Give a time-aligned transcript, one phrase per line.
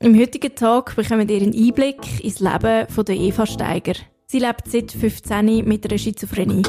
[0.00, 3.94] Im heutigen Tag bekommen ihr einen Einblick ins Leben von der Eva Steiger.
[4.28, 6.62] Sie lebt seit 15 mit einer Schizophrenie.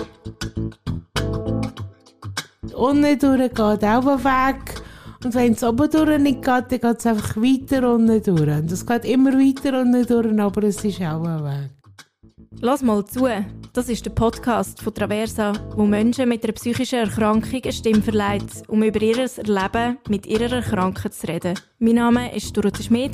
[2.73, 4.82] Unten durch geht auch Weg.
[5.23, 8.57] Und wenn es oben durch nicht geht, dann geht es einfach weiter unten durch.
[8.57, 11.70] Und es geht immer weiter unten durch, aber es ist auch ein Weg.
[12.61, 13.27] Lass mal zu.
[13.73, 18.64] Das ist der Podcast von Traversa, wo Menschen mit einer psychischen Erkrankung eine Stimme verleiht,
[18.68, 21.54] um über ihr Erleben mit ihrer Erkrankung zu reden.
[21.77, 23.11] Mein Name ist Dorothee Schmid.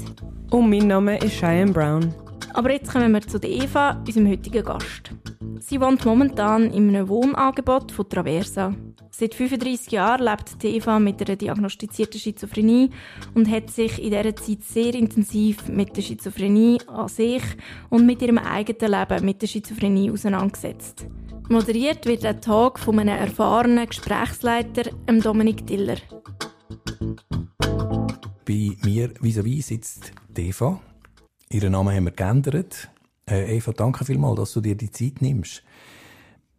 [0.52, 2.25] Und mein Name ist Cheyenne Brown.
[2.56, 5.12] Aber jetzt kommen wir zu Eva, unserem heutigen Gast.
[5.60, 8.74] Sie wohnt momentan in einem Wohnangebot von Traversa.
[9.12, 12.92] Seit 35 Jahren lebt Eva mit einer diagnostizierten Schizophrenie
[13.34, 17.44] und hat sich in dieser Zeit sehr intensiv mit der Schizophrenie an sich
[17.90, 21.08] und mit ihrem eigenen Leben mit der Schizophrenie auseinandergesetzt.
[21.50, 25.98] Moderiert wird der Tag von einem erfahrenen Gesprächsleiter, Dominik Diller.
[28.46, 30.80] Bei mir vis-à-vis sitzt Eva.
[31.50, 32.90] Ihren Namen haben wir geändert.
[33.30, 35.64] Äh, Eva, danke vielmals, dass du dir die Zeit nimmst.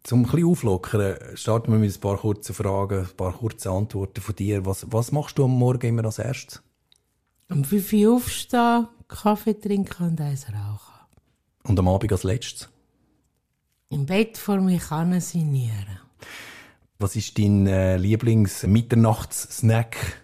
[0.03, 4.21] Zum ein bisschen auflockern, starten wir mit ein paar kurzen Fragen, ein paar kurze Antworten
[4.21, 4.65] von dir.
[4.65, 6.61] Was, was machst du am Morgen immer als erstes?
[7.49, 10.93] Um 5 Uhr aufstehen, Kaffee trinken und eins rauchen.
[11.63, 12.69] Und am Abend als letztes?
[13.89, 15.99] Im Bett vor mir kann sinnieren.
[16.99, 20.23] Was ist dein äh, Lieblings-Mitternachts-Snack?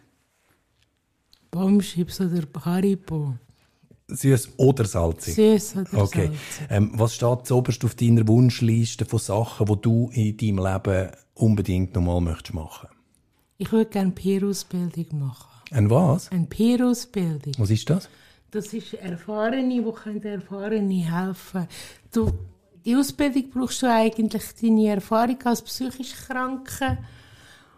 [1.51, 3.35] Bombschips oder Haribo.
[4.15, 5.35] Süß oder salzig?
[5.35, 6.27] Süß oder okay.
[6.27, 6.67] salzig.
[6.69, 11.95] Ähm, was steht zuoberst auf deiner Wunschliste von Sachen, die du in deinem Leben unbedingt
[11.95, 12.89] nochmal möchtest machen?
[13.57, 15.49] Ich würde gerne Peer-Ausbildung machen.
[15.71, 16.31] Ein was?
[16.31, 17.53] Eine Peer-Ausbildung.
[17.57, 18.09] Was ist das?
[18.51, 21.67] Das ist Erfahrene, die können Erfahrene helfen.
[22.11, 22.31] Du,
[22.85, 26.99] die Ausbildung brauchst du eigentlich deine Erfahrung als psychisch Kranke.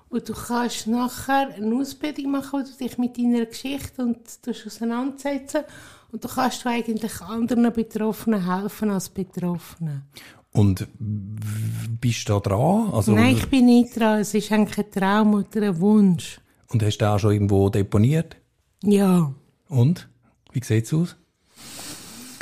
[0.09, 5.63] Und du kannst nachher eine Ausbildung machen, wo du dich mit deiner Geschichte und auseinandersetzen
[6.11, 10.03] und du kannst du eigentlich anderen Betroffenen helfen als Betroffenen.
[10.51, 12.89] Und bist du da dran?
[12.93, 14.21] Also, Nein, ich bin nicht dran.
[14.21, 16.39] Es ist eigentlich ein Traum oder ein Wunsch.
[16.69, 18.37] Und hast du auch schon irgendwo deponiert?
[18.81, 19.33] Ja.
[19.67, 20.07] Und?
[20.53, 21.17] Wie sieht's aus?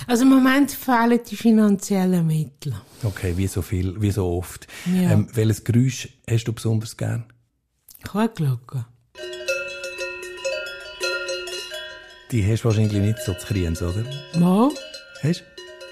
[0.06, 2.76] Also im Moment fehlen die finanziellen Mittel.
[3.04, 4.68] Okay, wie so viel, wie so oft.
[4.86, 5.12] Ja.
[5.12, 7.26] Ähm, welches Geräusch hast du besonders gern?
[8.04, 8.86] Kuhglocke.
[12.34, 14.04] Die hast du wahrscheinlich nicht so zu kriegen, oder?
[14.40, 14.72] Mal.
[15.22, 15.44] Hast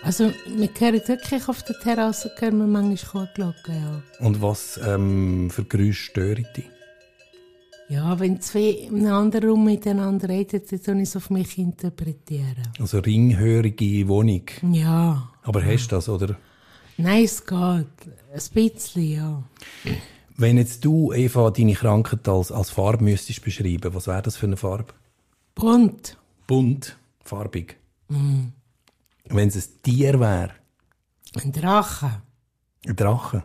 [0.02, 4.02] Also, wir hören wirklich auf der Terrasse, hören wir manchmal Kuhglocke, ja.
[4.26, 6.66] Und was ähm, für Geräusche stören dich?
[7.90, 11.60] Ja, wenn zwei in einem anderen Raum miteinander reden, dann tun ich es auf mich
[11.60, 12.64] interpretieren.
[12.80, 14.46] Also ringhörige Wohnung.
[14.72, 15.30] Ja.
[15.44, 16.38] Aber hast du das, oder?
[16.98, 17.56] Nein, es geht.
[17.56, 19.44] Ein bisschen, ja.
[20.38, 24.48] Wenn jetzt du, Eva, deine Krankheit als, als Farbe müsstest beschreiben, was wäre das für
[24.48, 24.92] eine Farbe?
[25.54, 26.18] Bunt.
[26.52, 27.78] Bunt, farbig.
[28.10, 30.52] Wenn es ein Tier wäre,
[31.42, 32.22] Ein Drache.
[32.86, 33.44] ein Drache.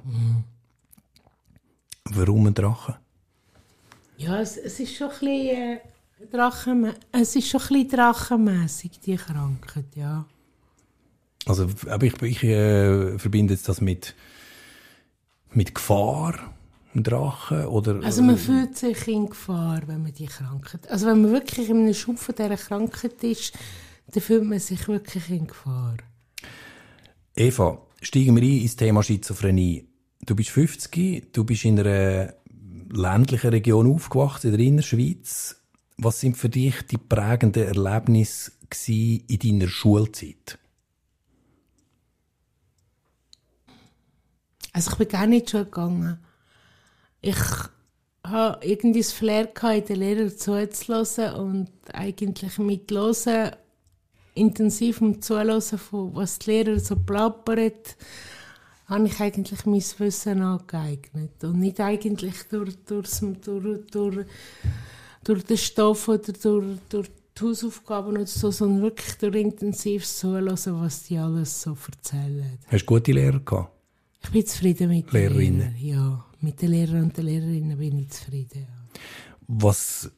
[2.11, 2.99] Warum ein Drache?
[4.17, 5.81] Ja, es, es ist schon ein bisschen, äh,
[6.33, 10.25] Drachen, es ist schon ein bisschen drachenmässig, die Krankheit, ja.
[11.47, 14.17] Also, aber ich, ich äh, verbinde jetzt das mit,
[15.53, 16.56] mit Gefahr,
[16.97, 18.03] ein Drache, oder?
[18.03, 20.91] Also man fühlt sich in Gefahr, wenn man die Krankheit...
[20.91, 23.53] Also wenn man wirklich in einem Schub von dieser Krankheit ist,
[24.09, 25.97] dann fühlt man sich wirklich in Gefahr.
[27.35, 29.87] Eva, steigen wir ein ins Thema Schizophrenie.
[30.25, 32.35] Du bist 50, du bist in einer
[32.91, 35.61] ländlichen Region aufgewachsen, in der Innerschweiz.
[35.99, 38.53] Was sind für dich die prägenden Erlebnisse
[38.89, 40.59] in deiner Schulzeit?
[44.73, 46.19] Also ich bin gar nicht schon gegangen.
[47.21, 47.37] Ich
[48.25, 53.53] habe irgendwie das Flair gehabt, den Lehrer zuzuhören und eigentlich mitzuhören,
[54.35, 57.97] intensiv mit zuhören, von was die Lehrer so plappert,
[58.87, 61.43] habe ich eigentlich mein Wissen angeeignet.
[61.43, 64.27] Und nicht eigentlich durch, durchs, durch, durch,
[65.25, 70.57] durch den Stoff oder durch, durch die Hausaufgaben oder so, sondern wirklich durch intensives Zuhören,
[70.81, 72.59] was die alles so erzählen.
[72.69, 73.73] Hast du gute Lehrer gehabt?
[74.23, 75.75] Ich bin zufrieden mit Lehrerinnen?
[75.75, 75.77] Lehrern.
[75.81, 78.61] Ja, mit den Lehrern und den Lehrerinnen bin ich zufrieden.
[78.69, 79.01] Ja.
[79.49, 80.13] Was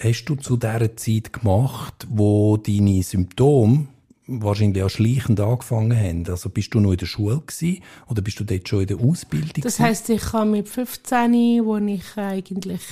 [0.00, 3.86] hast du zu dieser Zeit gemacht, wo deine Symptome
[4.26, 6.26] wahrscheinlich auch schleichend angefangen haben?
[6.26, 8.98] Also bist du noch in der Schule gewesen, oder bist du dort schon in der
[8.98, 9.62] Ausbildung?
[9.62, 12.82] Das heisst, ich kann mit 15, wo ich eigentlich,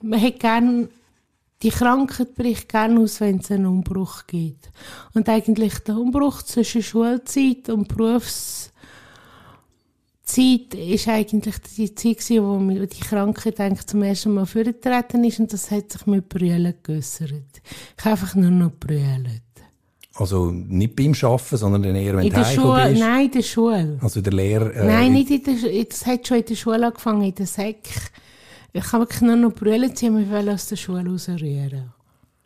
[0.00, 0.88] man hat gern,
[1.62, 4.70] die Krankheit bricht gerne aus, wenn es einen Umbruch gibt.
[5.12, 7.88] Und eigentlich der Umbruch zwischen Schulzeit und
[10.34, 15.24] Berufszeit ist eigentlich die Zeit gewesen, wo mir die Krankheit eigentlich zum ersten Mal vorgetreten
[15.24, 17.32] ist und das hat sich mit Brüllen geäussert.
[17.98, 19.42] Ich habe einfach nur noch brüllt.
[20.14, 23.00] Also nicht beim Arbeiten, sondern eher, wenn In du der Schule, bist?
[23.00, 23.98] nein, in der Schule.
[24.02, 24.74] Also der Lehrer...
[24.74, 25.84] Äh, Nein, nicht in der Schule.
[25.86, 27.88] Das hat schon in der Schule angefangen, in der Sek.
[28.74, 31.92] Ich habe wirklich nur noch Brüllen ziehen, wir wollen aus der Schule rausrühren.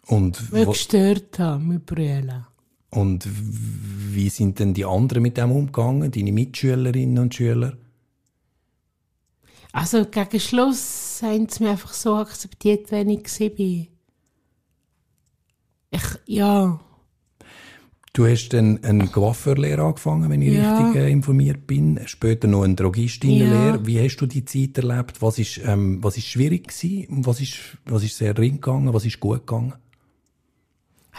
[0.06, 2.46] Und, Weil ich gestört habe mit Brüllen.
[2.90, 6.10] Und wie sind denn die anderen mit dem umgegangen?
[6.10, 7.76] Deine Mitschülerinnen und Schüler?
[9.72, 13.86] Also gegen Schluss haben sie mich einfach so akzeptiert, wenn ich war.
[15.90, 16.80] Ich, ja,
[18.16, 20.78] Du hast dann eine Coiffeurlehre angefangen, wenn ich Ja.
[20.78, 22.00] richtig äh, informiert bin.
[22.06, 23.76] Später noch eine Drogistinnenlehre.
[23.76, 23.86] Ja.
[23.86, 25.20] Wie hast du die Zeit erlebt?
[25.20, 27.26] Was ist, ähm, was ist schwierig gewesen?
[27.26, 28.94] Was ist, was ist sehr ring gegangen?
[28.94, 29.74] Was ist gut gegangen?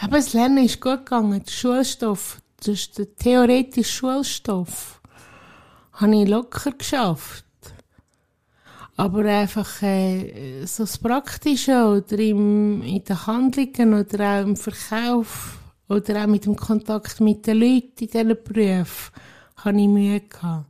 [0.00, 1.42] Aber das Lernen ist gut gegangen.
[1.44, 5.00] Der Schulstoff, das ist der theoretische Schulstoff,
[5.94, 7.44] habe ich locker geschafft.
[8.96, 15.58] Aber einfach äh, so das Praktische oder im, in den Handlungen oder auch im Verkauf
[15.88, 19.12] oder auch mit dem Kontakt mit den Leuten in diesen Berufen
[19.56, 20.66] habe ich Mühe gehabt.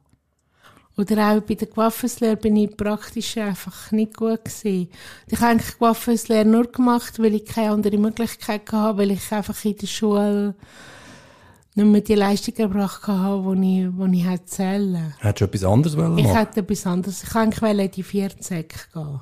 [0.99, 4.89] Oder auch bei der Coiffeurslehre bin ich praktisch einfach nicht gut gewesen.
[5.29, 9.65] Ich habe eigentlich Coiffeurslehre nur gemacht, weil ich keine andere Möglichkeit hatte, weil ich einfach
[9.65, 10.55] in der Schule
[11.77, 15.15] nicht mehr die Leistung erbracht habe, die ich, die ich hätte zählen.
[15.19, 17.23] Hättest du etwas anderes wollen Ich hätte etwas anderes.
[17.23, 19.21] Ich wollte eigentlich in die Vierzek gehen.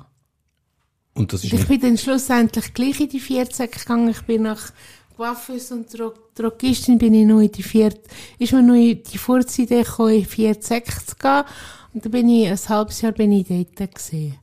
[1.13, 4.09] Und das ist Und ich bin dann schlussendlich gleich in die Vierzek gegangen.
[4.09, 4.71] Ich bin nach
[5.17, 7.99] Coiffeuse und Dro Drogistin bin ich noch in die Viert,
[8.37, 11.43] ist mir noch in die Vorzeit gekommen, in die Vierzek zu gehen.
[11.93, 14.37] Und dann bin ich, ein halbes Jahr bin ich dort gewesen.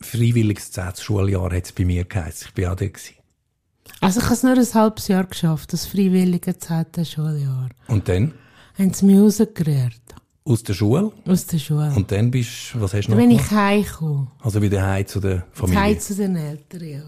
[0.00, 0.92] freiwilliges 10.
[1.00, 2.46] Schuljahr hat es bei mir geheißen.
[2.48, 3.16] Ich bin auch dort gewesen.
[4.00, 7.04] Also ich habe es nur ein halbes Jahr geschafft, das freiwillige 10.
[7.04, 7.68] Schuljahr.
[7.88, 8.32] Und dann?
[8.78, 10.00] Haben sie mich rausgerührt.
[10.44, 11.12] Aus der Schule?
[11.26, 11.92] Aus der Schule.
[11.94, 13.50] Und dann bist was hast du dann noch bin gemacht?
[13.50, 14.28] ich heimgekommen.
[14.40, 15.80] Also wieder heim zu der Familie.
[15.82, 17.02] Heim zu den Eltern, ja.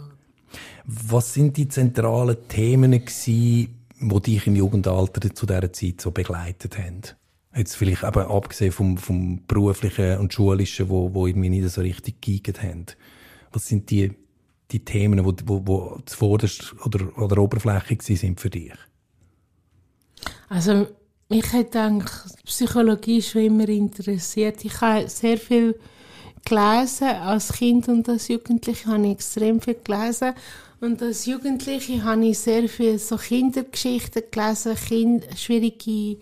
[0.85, 6.79] Was sind die zentralen Themen gewesen, die dich im Jugendalter zu dieser Zeit so begleitet
[6.79, 7.03] haben?
[7.55, 12.21] Jetzt vielleicht eben abgesehen vom, vom beruflichen und schulischen, wo, wo irgendwie nicht so richtig
[12.23, 12.87] geeignet haben.
[13.53, 14.13] Was sind die,
[14.71, 18.73] die Themen, wo, wo, wo zuvorderst oder, oder oberflächlich gewesen sind für dich?
[20.49, 20.89] Also,
[21.31, 22.11] hat eigentlich
[22.45, 24.65] Psychologie schon immer interessiert.
[24.65, 25.79] Ich habe sehr viel
[26.45, 27.09] gelesen.
[27.09, 30.35] Als Kind und als Jugendliche habe ich extrem viel gelesen.
[30.81, 36.19] Und als Jugendliche habe ich sehr viel so Kindergeschichten gelesen, kind, schwierige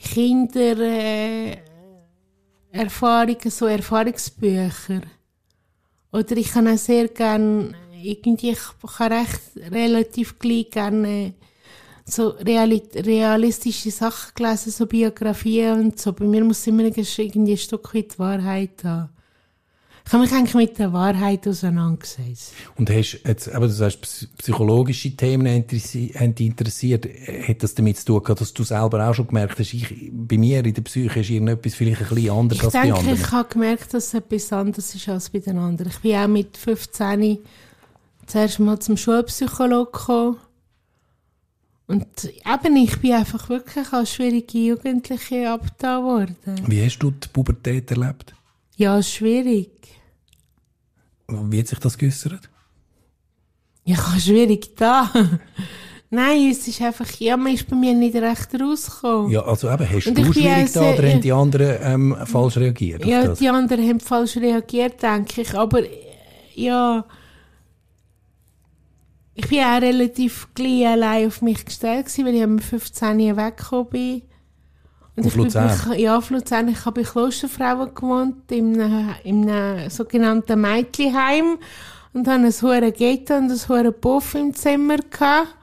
[0.00, 1.58] Kinder, äh,
[3.46, 5.00] so Erfahrungsbücher.
[6.12, 8.60] Oder ich kann auch sehr gerne, irgendwie, ich
[8.96, 9.40] kann recht
[9.72, 11.34] relativ gleich gerne
[12.10, 16.12] so reali realistische Sachen gelesen, so Biografien und so.
[16.12, 19.10] Bei mir muss immer irgendwie ein Stück weit die Wahrheit haben.
[20.06, 22.54] Ich habe mich eigentlich mit der Wahrheit auseinandergesetzt.
[22.78, 27.06] Und hast jetzt, aber du sagst, psy- psychologische Themen haben dich interessiert.
[27.46, 30.38] Hat das damit zu tun gehabt, dass du selber auch schon gemerkt hast, ich, bei
[30.38, 33.18] mir in der Psyche ist irgendetwas vielleicht ein bisschen anders Ich als bei denke, anderen?
[33.20, 35.92] ich habe gemerkt, dass es etwas anderes ist als bei den anderen.
[35.92, 37.38] Ich bin auch mit 15
[38.26, 40.36] zuerst mal zum Schulpsychologen gekommen.
[41.88, 46.36] Und eben, ich bin einfach wirklich als schwierige Jugendliche abgetan worden.
[46.66, 48.34] Wie hast du die Pubertät erlebt?
[48.76, 49.70] Ja, schwierig.
[51.26, 52.50] Wie hat sich das geäussert?
[53.84, 55.10] Ja, schwierig da.
[56.10, 59.30] Nein, es ist einfach, ja, man ist bei mir nicht recht rausgekommen.
[59.30, 63.04] Ja, also eben, hast Und du schwierig da oder haben die anderen ähm, falsch reagiert
[63.06, 65.54] Ja, die anderen haben falsch reagiert, denke ich.
[65.54, 65.88] Aber äh,
[66.54, 67.04] ja,
[69.38, 73.36] ich bin auch relativ gleich allein auf mich gestellt gewesen, weil ich mit 15 Jahre
[73.36, 74.22] weggekommen bin.
[75.14, 75.92] Und Auf ich Luzern?
[75.96, 76.66] Ja, auf Luzern.
[76.66, 81.56] Ich habe bei Klosterfrauen gewohnt, in einem, in einem sogenannten Mädchenheim.
[82.12, 84.96] Und hatte ein hohes Ghetto und ein hohes Puff im Zimmer.
[84.96, 85.54] Gehabt.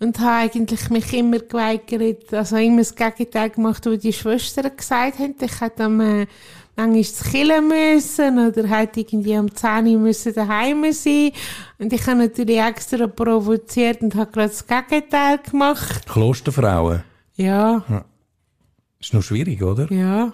[0.00, 5.20] Und habe eigentlich mich immer geweigert, also immer das Gegenteil gemacht, was die Schwestern gesagt
[5.20, 5.36] haben.
[5.40, 6.26] Ich hätte am, äh,
[6.78, 11.32] manchmal zu killen müssen oder hätte irgendwie am 10 Uhr müssen daheim sein.
[11.78, 16.06] Und ich habe natürlich extra provoziert und habe gerade das Gegenteil gemacht.
[16.06, 17.02] Klosterfrauen.
[17.36, 17.84] Ja,
[19.00, 19.92] Ist noch schwierig, oder?
[19.92, 20.32] ja.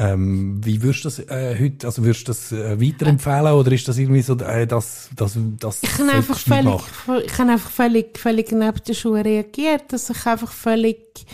[0.00, 3.88] Ähm, wie würdest du das äh, heute, also würdest du das äh, weiterempfehlen oder ist
[3.88, 6.80] das irgendwie so, äh, das, das, das Ich habe einfach völlig,
[7.24, 11.26] ich habe einfach völlig, völlig neben der Schuhe reagiert, dass ich einfach völlig,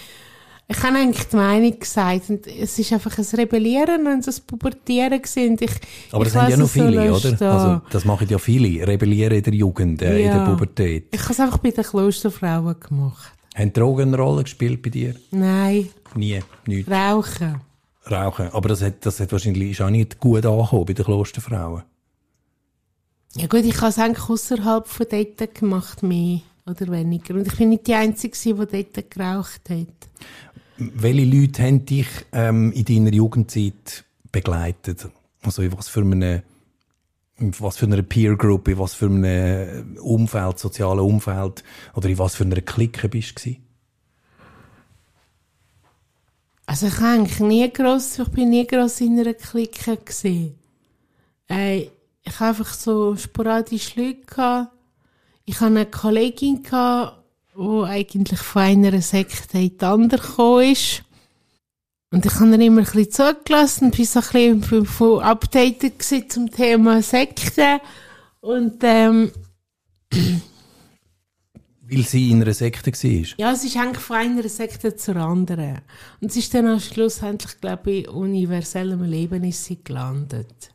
[0.66, 5.20] ich habe eigentlich die Meinung gesagt und es ist einfach ein Rebellieren und ein Pubertieren
[5.20, 5.56] gewesen.
[5.60, 5.70] Ich,
[6.12, 7.52] Aber ich das haben ja noch so viele, lassen oder?
[7.52, 8.86] Also, das machen ja viele.
[8.86, 10.48] Rebellieren in der Jugend, äh, in der Ja.
[10.48, 11.08] Pubertät.
[11.10, 13.32] Ich habe es einfach bei den Klosterfrauen gemacht.
[13.54, 15.14] Haben Drogen eine Rolle gespielt bei dir?
[15.30, 16.90] Nein, Nie, nicht.
[16.90, 17.60] rauchen.
[18.10, 18.48] Rauchen.
[18.52, 21.82] Aber das hat, das hat wahrscheinlich ist auch nicht gut angekommen bei den Klosterfrauen.
[23.36, 26.40] Ja gut, ich habe es eigentlich außerhalb von dort gemacht, mehr.
[26.66, 27.34] Oder weniger.
[27.34, 28.54] Und ich bin nicht die Einzige, die
[28.92, 30.08] dort geraucht hat.
[30.76, 35.08] Welche Leute haben dich ähm, in deiner Jugendzeit begleitet?
[35.42, 36.42] Also in was für eine,
[37.38, 41.62] in was für einer Peer Group, in was für einem Umfeld, sozialen Umfeld
[41.94, 43.56] oder in was für einer Clique bist du?
[46.66, 50.54] Also ich eigentlich nie gross, ich bin nie gross in einer Clique gesehen.
[51.48, 51.90] Äh,
[52.26, 54.73] ich habe einfach so sporadisch Leute gehabt.
[55.44, 61.02] Ich hatte eine Kollegin die eigentlich von einer Sekte in die andere gekommen ist.
[62.10, 66.50] Und ich habe dann immer ein bisschen zugelassen und bin so ein bisschen updated zum
[66.50, 67.80] Thema Sekte.
[68.40, 69.32] Und, ähm,
[71.86, 73.24] Weil sie in einer Sekte war?
[73.36, 75.82] Ja, es ist eigentlich von einer Sekte zur anderen.
[76.20, 80.70] Und es ist dann am schlussendlich, glaube ich, universellem Leben ist sie gelandet.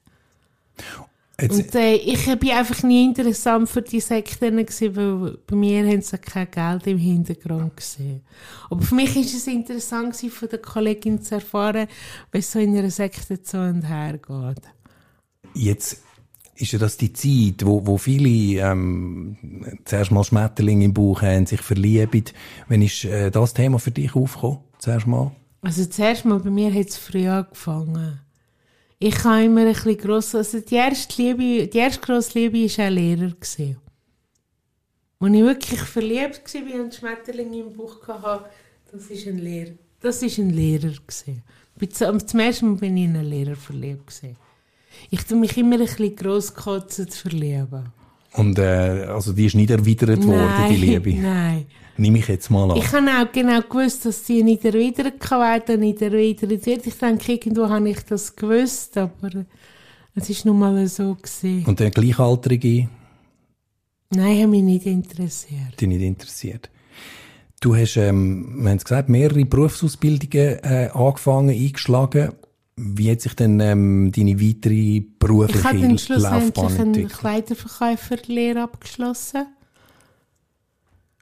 [1.41, 5.87] Jetzt, und äh, ich bin einfach nie interessant für die Sekten gewesen, weil bei mir
[5.87, 8.21] haben sie kein Geld im Hintergrund gesehen.
[8.69, 11.87] Aber für mich ist es interessant gewesen, von der Kollegin zu erfahren,
[12.31, 14.63] wie es so in einer Sekte zu und her geht.
[15.53, 16.01] Jetzt
[16.55, 19.37] ist ja das die Zeit, wo, wo viele ähm,
[19.85, 22.25] zuerst mal Schmetterlinge im Bauch haben, sich verlieben.
[22.67, 24.59] Wann ist äh, das Thema für dich aufgekommen?
[24.77, 25.31] Zuerst mal?
[25.61, 28.19] Also zuerst mal, bei mir hat es früh angefangen.
[29.01, 32.85] Ich habe immer ein bisschen gross, also die erste Liebe, die erste grosse Liebe war
[32.85, 33.31] ein Lehrer.
[33.41, 33.77] Als ich
[35.21, 38.49] wirklich verliebt war und Schmetterlinge im Bauch hatte,
[38.91, 39.71] das war ein Lehrer.
[40.01, 40.91] Das war ein Lehrer.
[40.91, 41.43] Gewesen.
[42.25, 44.21] Zum ersten Mal bin ich in einen Lehrer verliebt.
[45.09, 47.93] Ich tue mich immer ein bisschen grosskotzen zu verlieben.
[48.33, 51.13] Und äh, also die ist nicht erwidert worden, die Liebe?
[51.15, 51.65] Nein.
[51.97, 52.77] Nehme ich jetzt mal an.
[52.77, 56.87] Ich habe auch genau gewusst, dass sie nicht erwidert werden, nicht erwidert wird.
[56.87, 59.45] Ich denke, irgendwo habe ich das gewusst, aber
[60.15, 61.65] es ist nun mal so gewesen.
[61.65, 62.87] Und der Gleichaltrige?
[64.11, 65.79] Nein, hat mich nicht interessiert.
[65.79, 66.69] Die nicht interessiert.
[67.59, 72.31] Du hast, ähm, wir haben es gesagt, mehrere Berufsausbildungen äh, angefangen, eingeschlagen.
[72.81, 79.47] Wie hat sich denn ähm, deine weitere berufliche ich habe dann schlussendlich eine Kleiderverkäuferlehre abgeschlossen.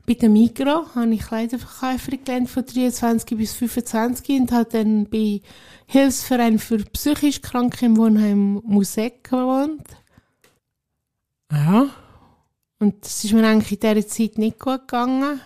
[0.06, 5.42] Bei der Migro habe ich Kleiderverkäuferin gelernt von 23 bis 25 und habe dann bei
[5.88, 9.88] Hilfsverein für psychisch Kranke im Wohnheim Musik gewohnt.
[11.52, 11.90] Ja.
[12.80, 15.42] Und es ist mir eigentlich in dieser Zeit nicht gut gegangen.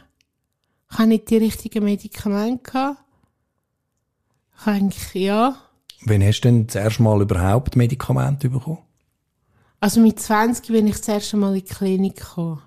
[0.91, 3.03] Ich habe nicht die richtigen Medikamente gehabt.
[4.59, 5.70] Ich eigentlich, ja.
[6.05, 8.79] Wann hast du denn das erste Mal überhaupt Medikamente bekommen?
[9.79, 12.62] Also mit 20 bin ich das erste Mal in die Klinik gekommen.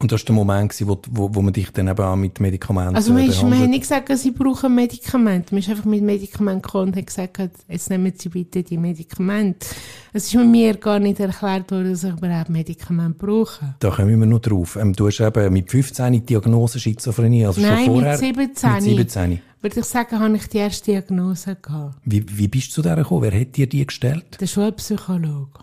[0.00, 2.96] Und das war der Moment, wo, wo, wo man dich dann eben auch mit Medikamenten
[2.96, 5.54] Also man, ist, man hat nicht gesagt, sie brauchen Medikamente.
[5.54, 9.66] Man ist einfach mit Medikamenten gekommen und hat gesagt, jetzt nehmen Sie bitte die Medikamente.
[10.12, 13.76] Es ist mir gar nicht erklärt worden, dass ich überhaupt Medikamente brauche.
[13.78, 14.76] Da kommen wir noch drauf.
[14.76, 18.20] Ähm, du hast eben mit 15 die Diagnose Schizophrenie, also Nein, schon vorher...
[18.20, 18.72] mit 17.
[18.96, 19.40] Mit 17.
[19.64, 21.96] Würde ich sagen, habe ich die erste Diagnose gehabt.
[22.04, 23.22] Wie, wie bist du zu der gekommen?
[23.22, 24.38] Wer hat dir die gestellt?
[24.38, 25.58] Der Schulpsychologe.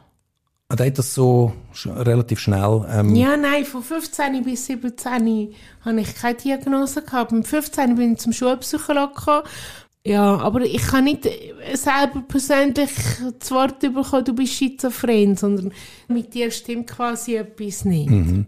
[0.69, 2.83] Ah, der hat das so sch relativ schnell...
[2.89, 5.53] Ähm ja, nein, von 15 bis 17
[5.85, 7.31] habe ich keine Diagnose gehabt.
[7.31, 9.43] Mit 15 bin ich zum Schulpsychologen gekommen.
[10.03, 11.29] Ja, aber ich kann nicht
[11.75, 12.89] selber persönlich
[13.37, 15.73] das Wort bekommen, du bist schizophren, sondern
[16.07, 18.09] mit dir stimmt quasi etwas nicht.
[18.09, 18.47] Mhm.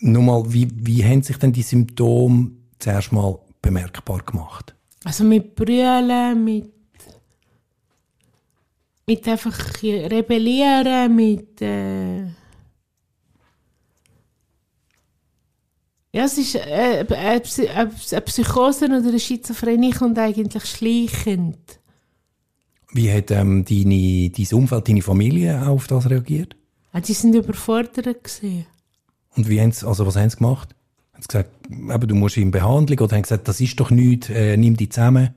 [0.00, 4.74] Nur mal, wie, wie haben sich denn die Symptome zuerst mal bemerkbar gemacht?
[5.04, 6.72] Also mit Brüllen, mit
[9.08, 12.22] mit einfach rebellieren, mit äh
[16.12, 17.42] ja, es ist äh, eine,
[17.76, 21.58] eine Psychose oder eine Schizophrenie kommt eigentlich schleichend.
[22.92, 26.56] Wie hat ähm, deine, dein Umfeld, deine Familie auf das reagiert?
[26.92, 28.66] Ja, die sind überfordert gesehen.
[29.36, 30.74] Und wie haben sie, also was haben sie gemacht?
[31.16, 34.28] Haben sie gesagt, eben, du musst in Behandlung oder haben gesagt, das ist doch nichts,
[34.28, 35.30] äh, nimm dich zusammen?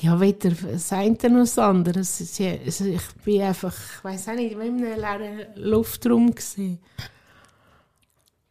[0.00, 1.98] Ja, weder das eine noch das andere.
[1.98, 6.78] Also ich bin einfach, ich weiss auch nicht, in einem leeren Luftraum gesehen.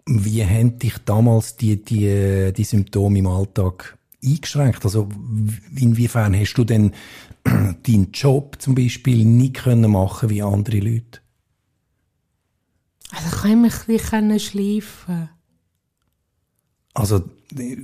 [0.06, 4.84] Wie haben dich damals die, die, die Symptome im Alltag eingeschränkt?
[4.84, 5.08] Also
[5.74, 6.92] inwiefern hast du denn
[7.44, 11.22] deinen Job zum Beispiel nicht können machen wie andere Leute?
[13.16, 15.30] Also ich konnte mich ein bisschen schleifen.
[16.94, 17.24] Also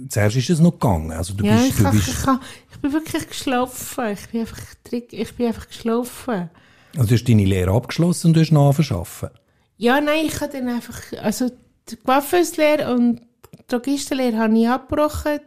[0.10, 1.12] zuerst ist es noch gegangen.
[1.12, 2.40] Also du ja, bist, ich, du kann, bist, ich, kann,
[2.72, 4.08] ich bin wirklich geschlafen.
[4.14, 4.60] Ich bin einfach,
[4.92, 6.50] ich bin einfach geschlafen.
[6.96, 9.30] Also du hast deine Lehre abgeschlossen und du hast nachverschaffen?
[9.78, 11.50] Ja, nein, ich habe dann einfach, also
[11.90, 13.22] die Coiffeuslehre und
[13.54, 15.40] die Drogistenlehre habe ich abgebrochen.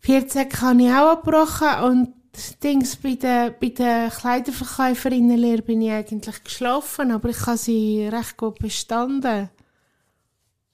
[0.00, 2.08] 14 habe ich auch abgebrochen und
[2.38, 8.06] das Dings bei der, bei der Kleiderverkäuferinnenlehre bin ich eigentlich geschlafen, aber ich habe sie
[8.06, 9.50] recht gut bestanden.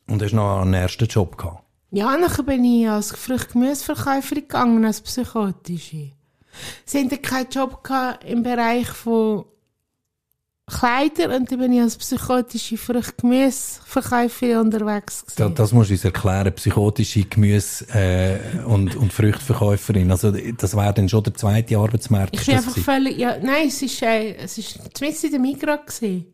[0.07, 1.65] Und hast noch einen ersten Job gehabt?
[1.91, 6.13] Ja, nachher bin ich als Frucht-Gemüseverkäuferin gegangen, als psychotische.
[6.85, 7.89] Sie hatten keinen Job
[8.27, 9.47] im Bereich von
[10.67, 15.55] Kleider und dann bin ich als psychotische Frucht-Gemüseverkäuferin unterwegs Da, gewesen.
[15.57, 20.11] das musst du uns erklären, psychotische Gemüse- äh, und, und Früchteverkäuferin.
[20.11, 22.35] Also, das wäre dann schon der zweite Arbeitsmarkt.
[22.35, 22.85] Ich bin einfach gewesen?
[22.85, 26.27] völlig, ja, nein, es ist, äh, es ist zumindest in der Migros gewesen.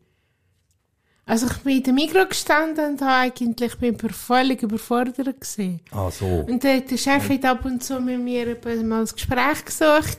[1.26, 5.80] Also ich bin in der Migros gestanden und habe eigentlich, bin völlig überfordert gewesen.
[5.92, 6.26] Ah, so.
[6.26, 10.18] Und der, der Chef hat ab und zu mit mir mal ein Gespräch gesucht.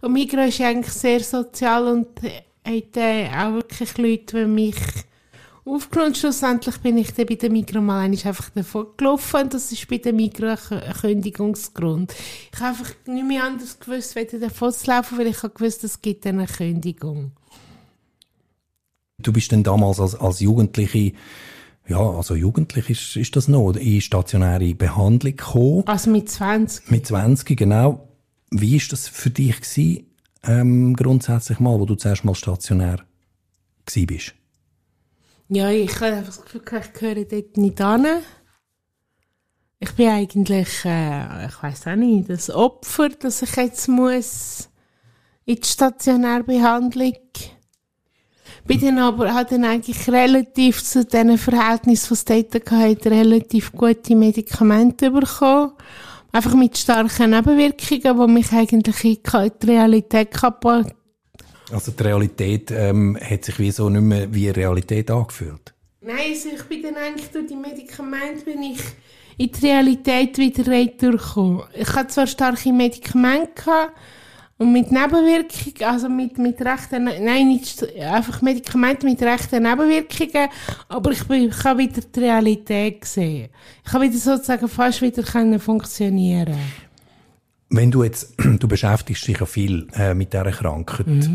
[0.00, 2.06] Und Migros ist eigentlich sehr sozial und
[2.96, 4.76] äh, auch wirklich Leute, die mich
[5.64, 9.98] aufgenommen Schlussendlich bin ich dann bei der Migros mal einfach davon gelaufen das ist bei
[9.98, 12.14] der Migros ein Kündigungsgrund.
[12.52, 15.84] Ich habe einfach nicht mehr anders gewusst, wie davon zu laufen, weil ich habe gewusst,
[15.84, 17.32] es gibt eine Kündigung.
[19.18, 21.12] Du bist dann damals als, als Jugendliche,
[21.86, 25.84] ja, also jugendlich ist, ist das noch, in stationäre Behandlung gekommen.
[25.86, 26.90] Also mit 20.
[26.90, 28.08] Mit 20, genau.
[28.50, 30.06] Wie ist das für dich gewesen,
[30.46, 33.00] ähm, grundsätzlich mal, wo du zuerst mal stationär
[33.84, 34.34] bist?
[35.48, 38.06] Ja, ich habe einfach das Gefühl, ich gehöre dort nicht an.
[39.78, 44.70] Ich bin eigentlich, äh, ich weiß auch nicht, das Opfer, dass ich jetzt muss
[45.44, 47.12] in die Stationärbehandlung.
[48.66, 53.72] Bin dann aber, habe dann eigentlich relativ zu diesen Verhältnissen, die es dort hatte, relativ
[53.72, 55.72] gute Medikamente bekommen.
[56.34, 60.92] Einfach mit starken Nebenwirkungen, die mich eigentlich in die Realität kaputt
[61.70, 65.72] Also die Realität ähm, hat sich wie so nicht mehr wie Realität angefühlt.
[66.00, 68.80] Nein, also ich bin dann eigentlich durch die Medikamente bin ich
[69.38, 71.62] in die Realität wieder reingekommen.
[71.72, 73.92] Ich hatte zwar starke Medikamente gehabt,
[74.64, 80.48] und mit Nebenwirkungen, also mit, mit rechten, nein, nicht, einfach Medikamente mit rechten Nebenwirkungen,
[80.88, 83.50] aber ich, bin, ich habe wieder die Realität gesehen.
[83.86, 86.56] Ich habe wieder sozusagen fast wieder können funktionieren.
[87.68, 91.30] Wenn du jetzt, du beschäftigst dich ja viel äh, mit dieser Krankheit.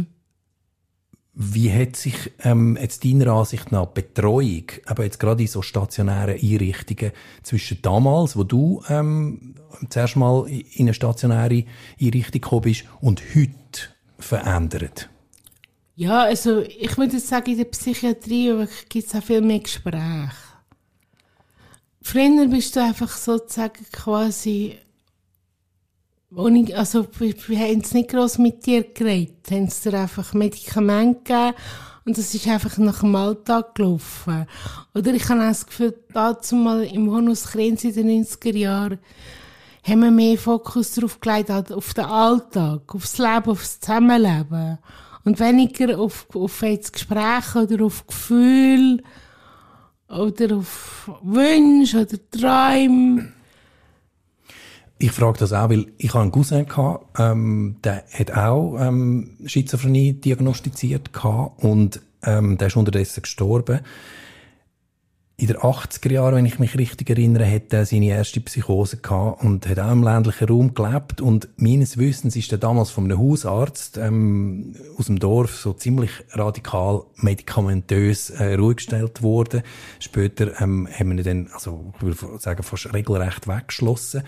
[1.41, 6.37] Wie hat sich ähm, jetzt deiner Ansicht nach Betreuung, aber jetzt gerade in so stationären
[6.37, 9.55] Einrichtungen zwischen damals, wo du ähm,
[9.87, 11.63] zuerst mal in eine stationäre
[11.97, 15.07] Einrichtung gekommen bist, und heute verändert?
[15.95, 20.31] Ja, also ich würde jetzt sagen, in der Psychiatrie gibt es auch viel mehr Gespräche.
[22.01, 24.77] Früher bist du einfach sozusagen quasi,
[26.35, 30.33] ohne, also wir, wir haben es nicht gross mit dir geredet, haben es dir einfach
[30.33, 31.55] Medikamente gegeben
[32.05, 34.47] und das ist einfach nach dem Alltag gelaufen.
[34.93, 38.99] Oder ich habe auch das Gefühl, dazu mal im Honus Krenz in den 90er Jahren
[39.83, 44.77] haben wir mehr Fokus darauf gelegt, auf den Alltag, aufs Leben, aufs Zusammenleben.
[45.23, 49.03] Und weniger auf, auf jetzt Gespräche oder auf Gefühl
[50.07, 53.33] oder auf Wünsche oder Träume.
[55.01, 59.37] Ich frage das auch, weil ich habe einen Cousin gehabt, ähm, der hat auch ähm,
[59.45, 63.79] Schizophrenie diagnostiziert gehabt und ähm, der ist unterdessen gestorben.
[65.37, 69.41] In den 80er Jahren, wenn ich mich richtig erinnere, hat er seine erste Psychose gehabt
[69.41, 73.19] und hat auch im ländlichen Raum gelebt und meines Wissens ist er damals von einem
[73.19, 79.61] Hausarzt ähm, aus dem Dorf so ziemlich radikal medikamentös äh, ruhig gestellt worden.
[80.01, 84.23] Später ähm, haben wir ihn dann, also ich würde sagen, fast regelrecht weggeschlossen.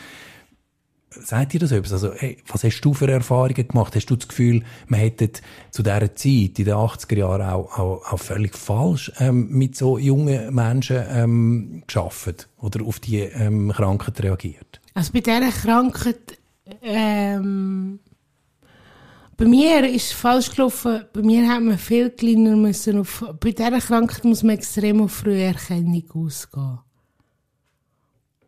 [1.13, 1.91] Sagt ihr das etwas?
[1.91, 3.93] Also, hey, was hast du für Erfahrungen gemacht?
[3.95, 5.29] Hast du das Gefühl, man hätte
[5.69, 9.97] zu dieser Zeit, in den 80er Jahren, auch, auch, auch völlig falsch ähm, mit so
[9.97, 14.79] jungen Menschen ähm, geschafft oder auf die ähm, Krankheit reagiert?
[14.93, 16.37] Also bei dieser Krankheit,
[16.81, 17.99] ähm,
[19.35, 21.03] bei mir ist es falsch gelaufen.
[21.11, 25.11] Bei mir hat man viel kleiner müssen auf, bei dieser Krankheit muss man extrem auf
[25.11, 26.79] Früherkennung ausgehen.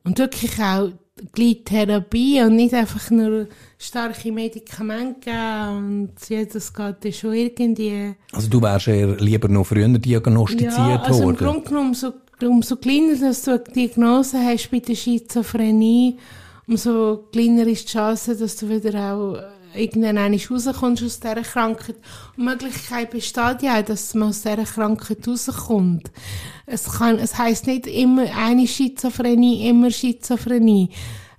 [0.05, 0.91] Und wirklich auch
[1.31, 3.47] gleich Therapie und nicht einfach nur
[3.77, 8.15] starke Medikamente geben und ja, das geht dann schon irgendwie.
[8.31, 11.37] Also du wärst eher lieber noch früher diagnostiziert Ja, also im worden?
[11.37, 16.17] Grunde genommen, umso, umso kleiner dass du eine Diagnose hast bei der Schizophrenie,
[16.67, 19.37] umso kleiner ist die Chance, dass du wieder auch
[19.75, 21.95] irgendwann rauskommst aus dieser Krankheit.
[21.95, 26.11] Und die Möglichkeit besteht ja auch, dass man aus dieser Krankheit rauskommt.
[26.65, 30.89] Es kann, es heisst nicht immer eine Schizophrenie, immer Schizophrenie.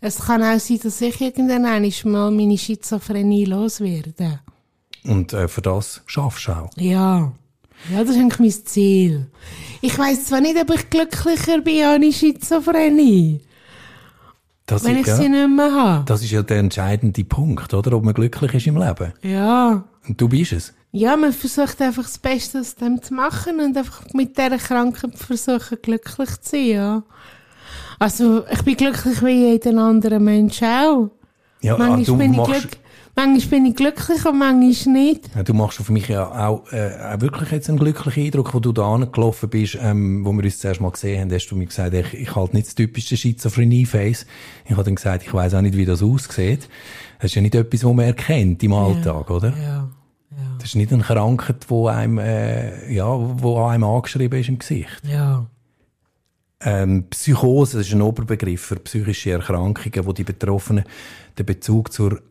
[0.01, 4.41] Es kann auch sein, dass ich irgendwann mal meine Schizophrenie loswerde.
[5.05, 6.71] Und äh, für das schaffst du auch.
[6.77, 7.33] Ja.
[7.91, 9.27] Ja, das ist eigentlich mein Ziel.
[9.83, 13.41] Ich weiss zwar nicht, ob ich glücklicher bin ohne Schizophrenie.
[14.67, 16.05] Das wenn ist, ich ja, sie nicht mehr habe.
[16.07, 17.97] das ist ja der entscheidende Punkt, oder?
[17.97, 19.13] Ob man glücklich ist im Leben.
[19.23, 19.85] Ja.
[20.09, 20.75] Und du bist es.
[20.91, 25.19] Ja, man versucht einfach das Beste aus dem zu machen und einfach mit dieser Krankheit
[25.19, 27.03] versuchen, glücklich zu sein, ja.
[27.99, 31.11] Also, ich bin glücklich wie jeder andere Mensch auch.
[31.61, 32.77] Ja, ah, manchmal, du bin ich machst, glück,
[33.17, 35.31] manchmal bin ich glücklich und manchmal nicht.
[35.35, 38.61] ja, du machst auf mich ja auch, äh, auch wirklich jetzt einen glücklichen Eindruck, wo
[38.61, 41.67] du da angelaufen bist, ähm, wo wir uns zuerst mal gesehen haben, hast du mir
[41.67, 44.27] gesagt, ich, ich halte nicht das typische Schizophrenie-Face.
[44.65, 46.69] Ich habe dann gesagt, ich weiß auch nicht, wie das aussieht.
[47.19, 49.55] Das ist ja nicht etwas, was man erkennt im Alltag, oder?
[49.57, 49.89] Ja.
[50.59, 55.03] Das ist nicht eine Krankheit, wo einem, äh, ja, wo einem angeschrieben ist im Gesicht.
[55.07, 55.47] Ja.
[56.61, 60.85] Ähm, Psychose, das ist ein Oberbegriff für psychische Erkrankungen, wo die Betroffenen
[61.39, 62.23] den Bezug zur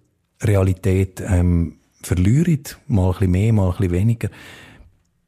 [0.47, 2.63] Realität ähm, verlieren.
[2.87, 4.29] Mal ein bisschen mehr, mal ein bisschen weniger.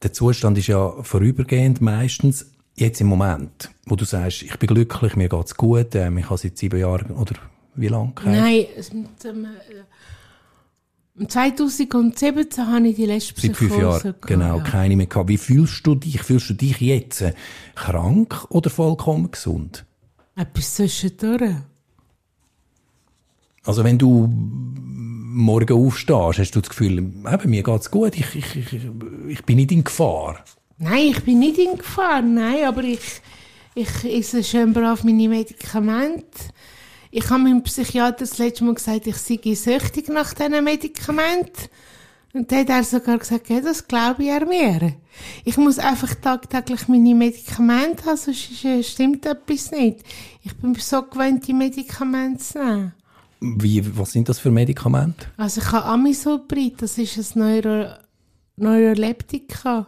[0.03, 2.51] Der Zustand ist ja vorübergehend meistens.
[2.75, 6.37] Jetzt im Moment, wo du sagst, ich bin glücklich, mir geht's gut, ähm, ich habe
[6.37, 7.35] seit sieben Jahren, oder
[7.75, 8.13] wie lange?
[8.25, 14.63] Nein, mit, ähm, äh, 2017 habe ich die letzte Seit fünf Jahren, genau, ja.
[14.63, 15.29] keine mehr gehabt.
[15.29, 16.21] Wie fühlst du dich?
[16.21, 17.33] Fühlst du dich jetzt äh,
[17.73, 19.85] krank oder vollkommen gesund?
[20.35, 21.55] Etwas zwischendurch.
[23.65, 28.55] Also wenn du morgen aufstehst, hast du das Gefühl, eben, mir geht's gut, ich, ich,
[28.55, 28.79] ich,
[29.27, 30.43] ich bin nicht in Gefahr.
[30.77, 33.21] Nein, ich bin nicht in Gefahr, nein, aber ich,
[33.73, 36.25] ich esse schön brav meine Medikamente.
[37.11, 41.69] Ich habe meinem Psychiater das letzte Mal gesagt, ich sei süchtig nach diesen Medikamenten.
[42.33, 44.95] Und dann hat er sogar gesagt, ja, das glaube ich er mir.
[45.45, 49.99] Ich muss einfach tagtäglich meine Medikamente haben, sonst äh, stimmt etwas nicht.
[50.43, 52.93] Ich bin so gewöhnt, die Medikamente zu nehmen.
[53.39, 55.27] Wie, was sind das für Medikamente?
[55.37, 57.93] Also ich habe Amisulprid, das ist ein Neuro
[58.57, 59.87] Neuroleptika.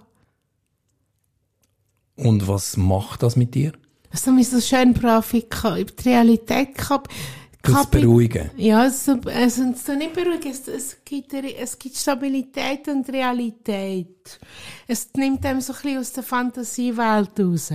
[2.16, 3.74] Und was macht das mit dir?
[4.12, 7.08] Also man so schön brav in die die Realität kap
[7.62, 8.50] Das beruhigen.
[8.56, 14.40] Ja, also, also so nicht beruhigen, es, es, gibt, es gibt Stabilität und Realität.
[14.88, 17.72] Es nimmt einem so ein bisschen aus der Fantasiewelt raus.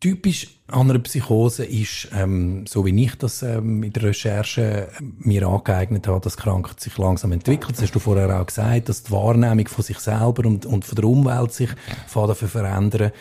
[0.00, 5.16] Typisch an einer Psychose ist, ähm, so wie ich das ähm, in der Recherche ähm,
[5.18, 7.72] mir angeeignet habe, dass Krankheit sich langsam entwickelt.
[7.72, 10.96] Das hast du vorher auch gesagt, dass die Wahrnehmung von sich selber und, und von
[10.96, 11.70] der Umwelt sich
[12.06, 13.12] zu verändern.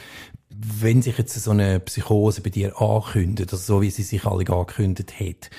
[0.50, 4.48] Wenn sich jetzt so eine Psychose bei dir ankündigt, also so wie sie sich alle
[4.48, 5.50] angekündigt hat,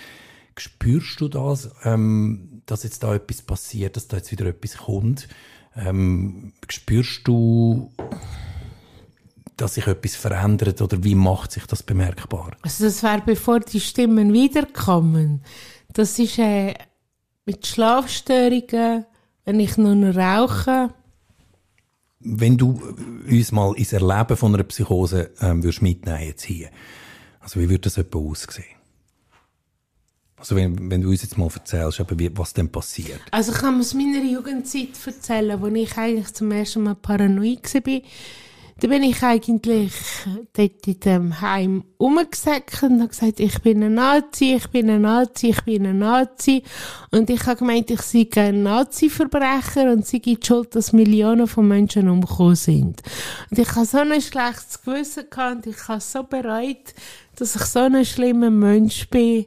[0.57, 5.29] spürst du das, ähm, dass jetzt da etwas passiert, dass da jetzt wieder etwas kommt?
[5.75, 7.91] Ähm, spürst du
[9.57, 12.53] dass sich etwas verändert oder wie macht sich das bemerkbar?
[12.63, 15.43] Also das wäre, bevor die Stimmen wiederkommen.
[15.93, 16.75] Das ist äh,
[17.45, 19.05] mit Schlafstörungen,
[19.45, 20.91] wenn ich nur noch rauche.
[22.21, 22.81] Wenn du
[23.29, 26.71] uns mal ins Erleben von einer Psychose ähm, würdest mitnehmen jetzt hier,
[27.41, 28.77] also wie würde das etwa aussehen?
[30.37, 33.21] Also wenn, wenn du uns jetzt mal erzählst, eben, wie, was denn passiert.
[33.31, 38.01] Also ich kann aus meiner Jugendzeit erzählen, wo ich eigentlich zum ersten Mal paranoid war.
[38.81, 39.93] Da bin ich eigentlich
[40.55, 45.03] dort in dem Heim rumgesäckelt und habe gesagt, ich bin ein Nazi, ich bin ein
[45.03, 46.63] Nazi, ich bin ein Nazi.
[47.11, 51.69] Und ich habe gemeint, ich sei ein Nazi-Verbrecher und sie gibt schuld, dass Millionen von
[51.69, 53.03] Menschen umgekommen sind.
[53.51, 56.95] Und ich habe so ein schlechtes Gewissen gehabt und ich habe so bereut,
[57.37, 59.47] dass ich so ein schlimmer Mensch bin.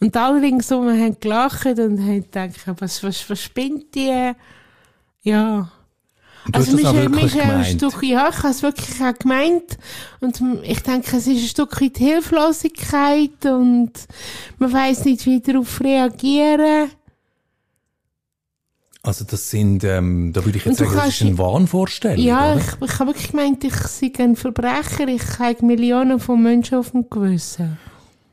[0.00, 4.32] Und alle ringsum haben gelacht und haben gedacht, was, was, was spinnt die?
[5.22, 5.70] Ja.
[6.46, 7.66] Du auch mich- mich ein gemeint?
[7.82, 9.78] Stück, ja, ich habe es wirklich auch gemeint.
[10.20, 13.92] Und ich denke, es ist ein Stück weit Hilflosigkeit und
[14.58, 16.90] man weiß nicht, wie darauf reagieren.
[19.02, 22.60] Also das sind, ähm, da würde ich jetzt sagen, das ist eine Wahnvorstellung, Ja, oder?
[22.60, 26.90] ich, ich habe wirklich gemeint, ich sei ein Verbrecher, ich habe Millionen von Menschen auf
[26.90, 27.78] dem Gewissen.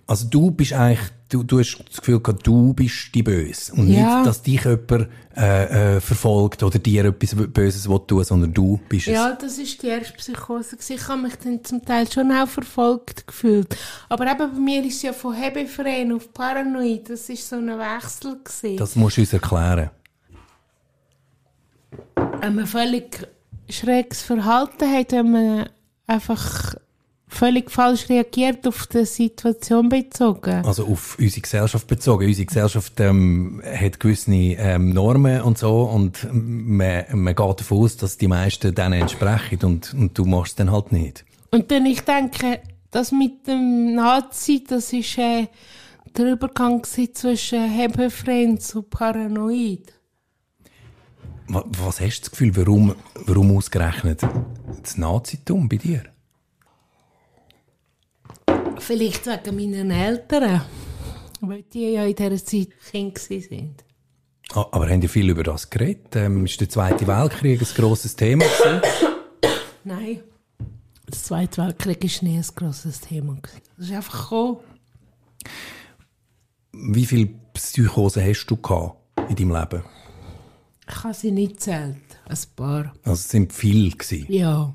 [0.08, 3.73] Also du bist eigentlich, du, du hast das Gefühl gehabt, du bist die Böse.
[3.73, 4.17] Und Ja.
[4.17, 9.07] nicht, dass dich jemand äh, äh, verfolgt oder dir etwas Böses tun, sondern du bist
[9.07, 9.13] es.
[9.13, 10.77] Ja, das ist die erste Psychose.
[10.87, 13.75] Ich habe mich dann zum Teil schon auch verfolgt gefühlt.
[14.09, 17.09] Aber eben bei mir ist es ja von Hebefreen auf Paranoid.
[17.09, 18.77] Das ist so ein Wechsel gewesen.
[18.77, 19.91] Das musst du uns erklären.
[22.41, 23.27] wenn man völlig
[23.69, 25.69] schräges Verhalten hat, wenn man
[26.05, 26.75] einfach
[27.27, 30.65] völlig falsch reagiert auf die Situation bezogen.
[30.65, 32.25] Also auf unsere Gesellschaft bezogen.
[32.25, 37.97] Unsere Gesellschaft ähm, hat gewisse ähm, Normen und so und man, man geht davon aus,
[37.97, 41.25] dass die meisten denen entsprechen und, und du machst es dann halt nicht.
[41.51, 42.61] Und dann ich denke,
[42.91, 45.47] das mit dem Nazi, das ist äh,
[46.17, 49.93] der Übergang zwischen Hebefreen zu Paranoid.
[51.49, 54.21] Was, was hast du das Gefühl, warum, warum ausgerechnet
[54.81, 56.03] das Nazitum bei dir?
[58.79, 60.61] Vielleicht wegen meinen Eltern,
[61.41, 63.83] weil die ja in dieser Zeit Kinder sind.
[64.53, 66.15] Ah, Aber haben ihr viel über das geredet?
[66.15, 68.45] Ähm, ist der Zweite Weltkrieg ein grosses Thema?
[69.83, 70.21] Nein.
[71.05, 73.37] Der Zweite Weltkrieg war nie ein grosses Thema.
[73.77, 74.57] Das ist einfach gekommen.
[76.71, 78.97] Wie viele Psychosen hast du gehabt
[79.29, 79.83] in deinem Leben?
[80.89, 81.97] Ich habe sie nicht zählt.
[82.29, 82.93] Ein paar.
[83.03, 84.25] Also es sind viele gewesen.
[84.31, 84.73] Ja.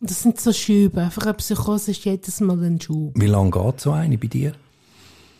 [0.00, 1.02] Das sind so Schübe.
[1.02, 3.12] Einfach eine Psychose ist jedes Mal ein Schub.
[3.14, 4.52] Wie lange geht so eine bei dir?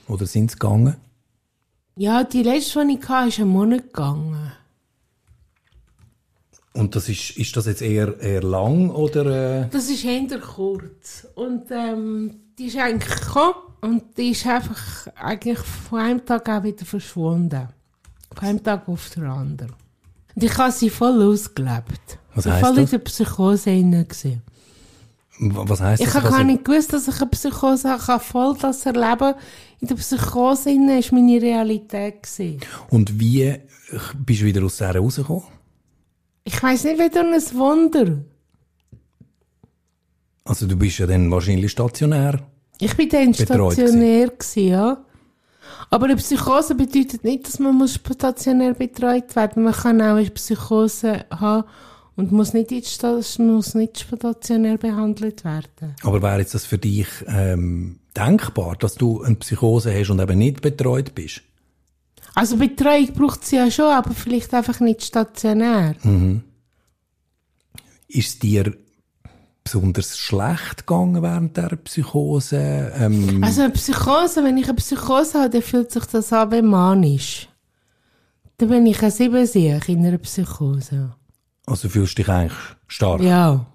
[0.07, 0.97] Oder sind es gegangen?
[1.97, 4.53] Ja, die letzte, die ich hatte, ist einen Monat gegangen.
[6.73, 9.63] Und das ist, ist das jetzt eher, eher lang oder?
[9.65, 11.27] Äh, Das ist eher kurz.
[11.35, 16.63] Und ähm, die ist eigentlich gekommen und die ist einfach eigentlich von einem Tag auch
[16.63, 17.69] wieder verschwunden.
[18.35, 19.73] Von einem Tag auf den anderen.
[20.35, 22.19] Und ich habe sie voll ausgelebt.
[22.35, 22.91] Was ich war voll in das?
[22.91, 24.07] der Psychose drin.
[25.41, 26.15] Was heisst Ich das?
[26.17, 28.21] habe Also- gar nicht gewusst, dass ich eine Psychose habe.
[28.23, 29.35] Ich voll das erleben.
[29.81, 32.23] In der Psychose war meine Realität.
[32.23, 32.61] Gewesen.
[32.91, 33.57] Und wie
[34.19, 35.45] bist du wieder aus der rausgekommen?
[36.45, 38.19] Ich weiss nicht, wie durch ein Wunder.
[40.45, 42.41] Also du bist ja dann wahrscheinlich stationär.
[42.79, 45.05] Ich bin dann stationär gewesen, ja.
[45.91, 49.65] Aber eine Psychose bedeutet nicht, dass man muss stationär betreut werden.
[49.65, 51.65] Man kann auch eine Psychose haben
[52.21, 52.71] und muss nicht,
[53.39, 55.97] muss nicht stationär behandelt werden.
[56.03, 60.39] Aber wäre jetzt das für dich ähm, denkbar, dass du eine Psychose hast und eben
[60.39, 61.43] nicht betreut bist?
[62.35, 65.97] Also Betreuung braucht sie ja schon, aber vielleicht einfach nicht stationär.
[68.09, 68.73] Ist es dir
[69.65, 72.93] besonders schlecht gegangen während der Psychose?
[72.97, 76.63] Ähm, Also eine Psychose, wenn ich eine Psychose habe, dann fühlt sich das an wie
[76.63, 77.49] manisch.
[78.59, 81.15] Dann bin ich ein Siebensieg in einer Psychose.
[81.71, 83.21] Also fühlst du dich eigentlich stark?
[83.21, 83.67] Ja.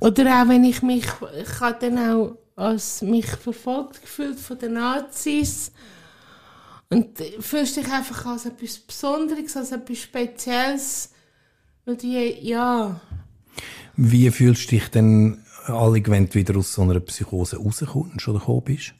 [0.00, 1.06] Oder auch wenn ich mich,
[1.40, 5.72] ich habe dann auch als mich verfolgt gefühlt von den Nazis.
[6.90, 11.10] Und fühlst dich einfach als etwas Besonderes, als etwas Spezielles.
[11.84, 13.00] Weil die, ja.
[13.96, 18.38] Wie fühlst du dich denn alle, wenn du wieder aus so einer Psychose rauskommst oder
[18.38, 18.94] gekommen bist?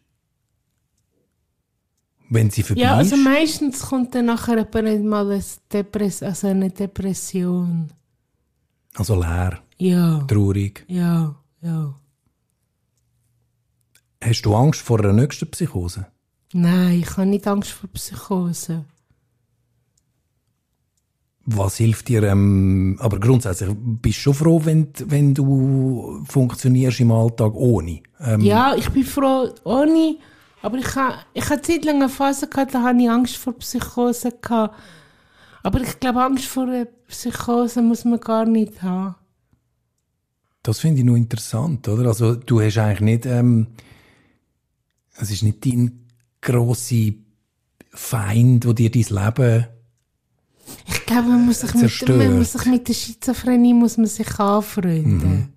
[2.33, 3.25] Wenn sie vorbei Ja, also ist?
[3.25, 4.65] meistens kommt dann nachher
[5.03, 7.91] mal eine, Depress also eine Depression.
[8.95, 10.85] Also leer, Ja, traurig.
[10.89, 11.95] ja, ja.
[14.23, 16.07] Hast du Angst vor einer nächsten Psychose?
[16.53, 18.85] Nein, ich habe nicht Angst vor Psychose.
[21.47, 27.11] Was hilft dir, ähm, aber grundsätzlich bist du schon froh, wenn, wenn du funktionierst im
[27.11, 28.03] Alltag ohne?
[28.21, 30.17] Ähm, Ja, ich bin froh, ohne.
[30.63, 33.55] Aber ich habe ich ha Zeit lang eine Phase gehabt, da hatte ich Angst vor
[33.55, 34.33] Psychose.
[34.41, 34.75] Gehabt.
[35.63, 39.15] Aber ich glaube, Angst vor einer Psychose muss man gar nicht haben.
[40.63, 42.09] Das finde ich noch interessant, oder?
[42.09, 43.69] Also du hast eigentlich nicht, ähm,
[45.17, 46.07] es ist nicht dein
[46.43, 47.13] grosser
[47.91, 49.67] Feind, der dir dein Leben
[50.87, 54.39] Ich glaube, man muss sich, mit, man muss sich mit der Schizophrenie muss man sich
[54.39, 55.55] anfreunden.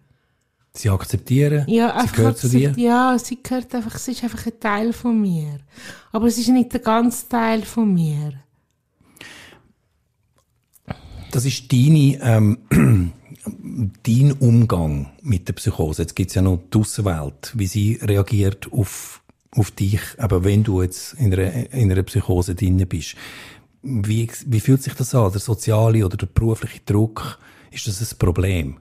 [0.76, 1.66] Sie akzeptieren.
[1.68, 2.74] Ja, sie gehört zu dir.
[2.76, 5.60] Ja, sie gehört einfach, sie ist einfach ein Teil von mir.
[6.12, 8.34] Aber es ist nicht der ganze Teil von mir.
[11.32, 12.58] Das ist deine, ähm,
[14.04, 16.04] dein Umgang mit der Psychose.
[16.04, 20.82] Jetzt gibt's ja noch die Aussenwelt, wie sie reagiert auf, auf dich, aber wenn du
[20.82, 23.16] jetzt in einer, in einer Psychose drin bist.
[23.86, 25.32] Wie, wie fühlt sich das an?
[25.32, 27.38] Der soziale oder der berufliche Druck?
[27.70, 28.78] Ist das ein Problem?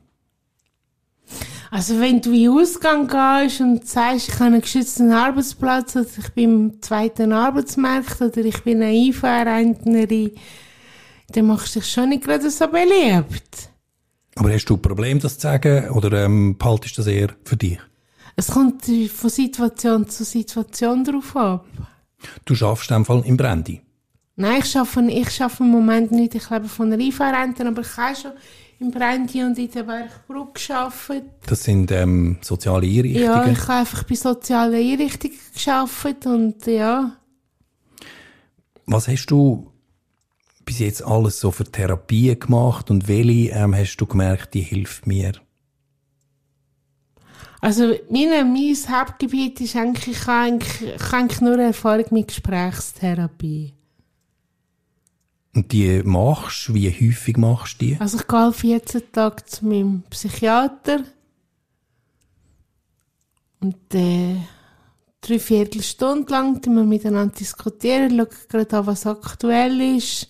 [1.73, 6.07] Also wenn du in den Ausgang gehst und sagst, ich habe einen geschützten Arbeitsplatz oder
[6.19, 10.33] ich bin im zweiten Arbeitsmarkt oder ich bin eine IV-Rentnerin,
[11.29, 13.71] dann machst du dich schon nicht gerade so beliebt.
[14.35, 17.57] Aber hast du ein Problem, das zu sagen, oder ähm, behaltest du das eher für
[17.57, 17.79] dich?
[18.37, 21.65] Es kommt von Situation zu Situation drauf ab.
[22.45, 23.81] Du schaffst in dem Fall im Brandy.
[24.37, 26.35] Nein, ich schaffe, ich schaffe im Moment nicht.
[26.35, 28.33] Ich lebe von einer IV-Rente, aber ich habe schon
[28.83, 31.31] im Brendi und in der Bergbrücke gearbeitet.
[31.47, 33.25] Das sind ähm, soziale Einrichtungen.
[33.25, 37.17] Ja, ich habe einfach bei sozialen Einrichtungen gearbeitet und ja.
[38.87, 39.71] Was hast du
[40.65, 45.07] bis jetzt alles so für Therapien gemacht und welche ähm, hast du gemerkt, die hilft
[45.07, 45.33] mir?
[47.61, 52.29] Also, meine, mein Hauptgebiet ist eigentlich, ich habe eigentlich, ich habe eigentlich nur Erfahrung mit
[52.29, 53.75] Gesprächstherapie.
[55.55, 56.75] Und die machst du?
[56.75, 57.97] Wie häufig machst du die?
[58.01, 61.05] Also, ich gehe alle 14 Tage zu meinem Psychiater.
[63.61, 64.37] Und, äh,
[65.21, 70.29] drei Viertelstunde lang, wir miteinander diskutieren, schauen gerade an, was aktuell ist.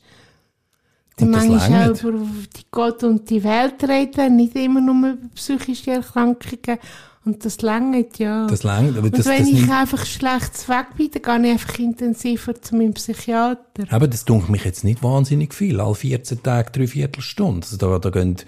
[1.19, 5.93] Die manchmal auch über die Gott und die Welt reden, nicht immer nur über psychische
[5.93, 6.79] Erkrankungen.
[7.25, 8.49] Und das längert ja.
[8.49, 11.53] Das längt, aber und das, wenn das ich einfach schlecht weg bin, dann gehe ich
[11.53, 13.85] einfach intensiver zu meinem Psychiater.
[13.91, 15.81] aber das dunkelt mich jetzt nicht wahnsinnig viel.
[15.81, 17.65] Alle 14 Tage, drei Viertelstunde.
[17.65, 18.39] Also da, da gehen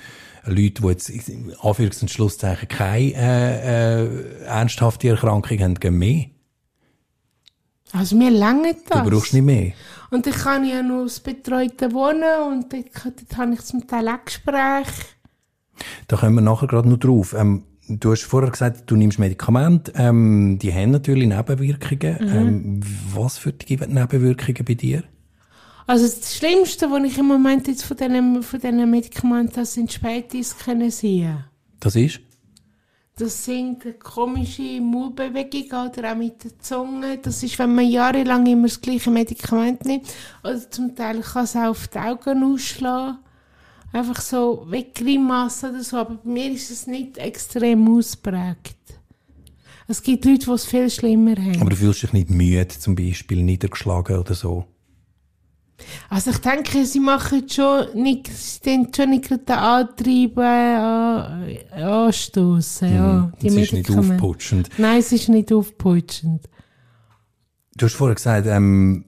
[0.47, 6.27] Leute, die jetzt, in Anführungs- und Schlusszeichen, keine, äh, äh, ernsthafte Erkrankung haben, gehen mehr.
[7.93, 9.05] Also mir längert das.
[9.05, 9.73] Du brauchst nicht mehr.
[10.11, 14.09] Und ich kann ja nur aus betreuten Wohnen und dort, dort habe ich zum Teil
[14.09, 15.07] auch Gespräche.
[16.09, 17.35] Da kommen wir nachher gerade noch drauf.
[17.35, 19.93] Ähm, du hast vorher gesagt, du nimmst Medikamente.
[19.97, 22.17] Ähm, die haben natürlich Nebenwirkungen.
[22.21, 22.29] Mhm.
[22.29, 22.81] Ähm,
[23.15, 25.05] was für die Nebenwirkungen bei dir?
[25.87, 31.45] Also das Schlimmste, was ich im Moment jetzt von diesen, von Medikamenten habe, sind Spätiskennesien.
[31.81, 32.21] Das ist?
[33.17, 37.19] Das sind komische Mundbewegungen oder auch mit der Zunge.
[37.19, 40.07] Das ist, wenn man jahrelang immer das gleiche Medikament nimmt.
[40.43, 43.19] Oder zum Teil kann es auch auf die Augen ausschlagen.
[43.95, 45.99] Einfach so Weggrimassen oder so.
[45.99, 48.77] Aber bei mir ist es nicht extrem ausprägt.
[49.87, 51.61] Es gibt Leute, die es viel schlimmer haben.
[51.61, 54.65] Aber du fühlst dich nicht müde, zum Beispiel, niedergeschlagen oder so.
[56.09, 62.93] Also ich denke, sie machen schon nicht, sie tun schon nicht den Antreiben an, anstoßen,
[62.93, 63.33] ja.
[63.41, 64.71] Die es ist nicht aufputschend.
[64.77, 66.49] Nein, es ist nicht aufputschend.
[67.77, 69.05] Du hast vorher gesagt, ähm,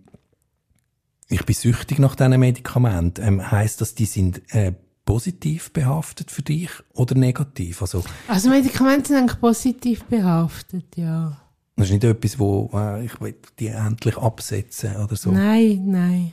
[1.29, 3.25] ich bin süchtig nach diesen Medikamenten.
[3.27, 4.73] Ähm, heisst das, die sind äh,
[5.05, 7.83] positiv behaftet für dich oder negativ?
[7.83, 11.37] Also, Also Medikamente sind eigentlich positiv behaftet, ja.
[11.77, 15.31] das ist nicht etwas, wo äh, ich will die endlich absetzen oder so.
[15.31, 16.33] Nein, nein.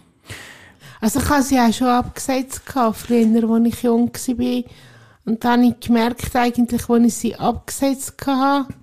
[0.99, 4.63] Also ich habe sie auch schon abgesetzt früher, als ich jung war.
[5.25, 8.73] Und dann habe ich gemerkt, eigentlich, als ich sie abgesetzt hatte,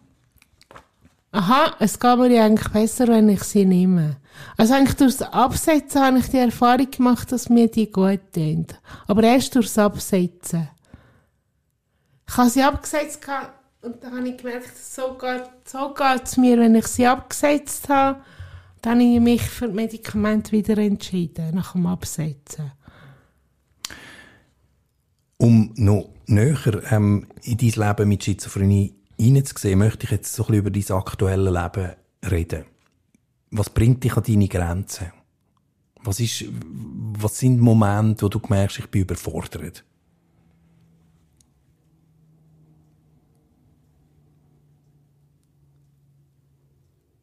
[1.33, 4.17] aha, es geht mir ja eigentlich besser, wenn ich sie nehme.
[4.57, 8.67] Also eigentlich durchs Absetzen habe ich die Erfahrung gemacht, dass mir die gut tun.
[9.07, 10.69] Aber erst durchs Absetzen.
[12.29, 13.27] Ich habe sie abgesetzt
[13.83, 18.21] und dann habe ich gemerkt, so geht, so geht's mir, wenn ich sie abgesetzt habe.
[18.83, 22.73] Dann habe ich mich für die Medikamente wieder entschieden, nach dem Absetzen.
[25.39, 30.63] Um noch näher ähm, in dein Leben mit Schizophrenie hineinzusehen, möchte ich jetzt so ein
[30.63, 31.91] bisschen über dein aktuelles Leben
[32.31, 32.65] reden.
[33.51, 35.13] Was bringt dich an deine Grenzen?
[36.03, 36.45] Was, ist,
[37.19, 39.85] was sind Momente, wo du merkst, ich bin überfordert?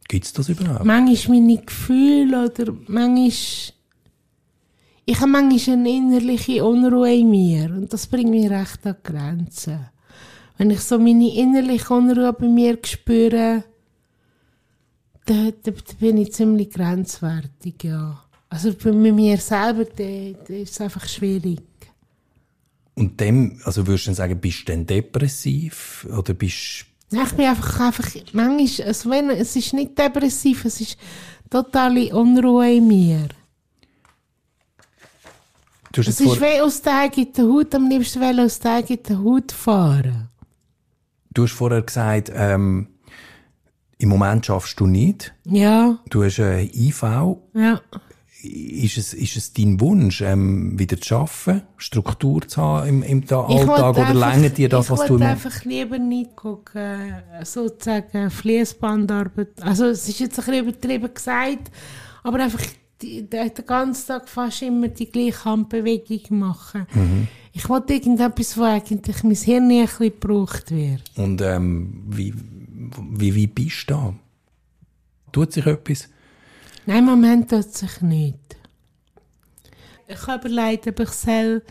[0.08, 0.86] Gibt's das überhaupt?
[0.86, 3.74] Manchmal meine Gefühle oder manchmal...
[5.10, 9.12] Ich habe manchmal eine innerliche Unruhe in mir und das bringt mich recht an die
[9.12, 9.90] Grenzen.
[10.58, 13.64] Wenn ich so meine innerliche Unruhe bei mir spüre,
[15.28, 18.24] dann, dann, dann bin ich ziemlich grenzwertig, ja.
[18.50, 21.62] Also bei mir selber, dann, dann ist es einfach schwierig.
[22.96, 26.08] Und dem, also würdest du sagen, bist du denn depressiv?
[26.10, 30.82] Oder bist Nein, ich bin einfach, einfach manchmal, also wenn, es ist nicht depressiv, es
[30.82, 30.98] ist
[31.50, 33.28] totale Unruhe in mir.
[35.96, 40.30] Es ist wie aus der eigenen Haut, am liebsten will aus der eigenen Haut fahren.
[41.34, 42.88] du hast vorher gesagt, ähm,
[44.00, 45.34] im Moment schaffst du nicht.
[45.46, 47.04] Ja, Du hast äh, IV.
[47.54, 47.82] ja.
[48.44, 53.26] Ist es, ist es dein Wunsch, ähm, wieder zu arbeiten, Struktur zu haben im, im
[53.26, 53.98] Ta- Ich Alltag?
[53.98, 59.50] Oder längert dir das, ich was du wollte im einfach lieber nicht gucken, sozusagen Fließbandarbeit.
[59.62, 61.72] Also es ist jetzt ein bisschen übertrieben gesagt,
[62.24, 62.62] aber einfach
[63.02, 66.86] die, den, den ganzen Tag fast immer die gleiche Handbewegung machen.
[66.94, 67.28] Mhm.
[67.54, 71.02] Ich wollte irgendetwas, wo eigentlich mein Hirn ein bisschen gebraucht wird.
[71.16, 72.34] Und ähm, wie,
[72.78, 74.14] wie, wie bist du da?
[75.32, 76.10] Tut sich etwas?
[76.86, 78.38] Nein, im Moment tut sich nicht.
[80.08, 81.64] Ich habe überlegt, ob ich soll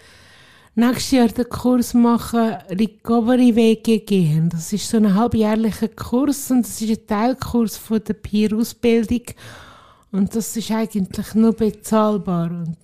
[0.75, 4.49] nächstes Jahr den Kurs machen, Recovery WGG.
[4.51, 9.23] Das ist so ein halbjährlicher Kurs und das ist ein Teilkurs von der Peer-Ausbildung.
[10.13, 12.51] Und das ist eigentlich nur bezahlbar.
[12.51, 12.77] Und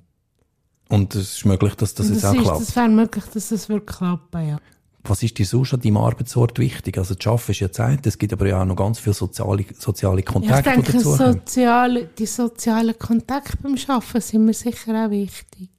[0.88, 2.60] Und es ist möglich, dass das, und jetzt das, auch ist, klappt.
[2.60, 4.58] das wäre möglich, dass das wird klappen, ja.
[5.04, 6.96] Was ist dir sonst an deinem Arbeitsort wichtig?
[6.96, 9.64] Also, das Arbeiten ist ja Zeit, es gibt aber ja auch noch ganz viele soziale,
[9.76, 11.32] soziale Ich Kontakte, die denke, dazu kommen.
[11.34, 15.70] soziale, die sozialen Kontakte beim Arbeiten sind mir sicher auch wichtig.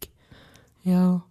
[0.83, 1.23] Ja.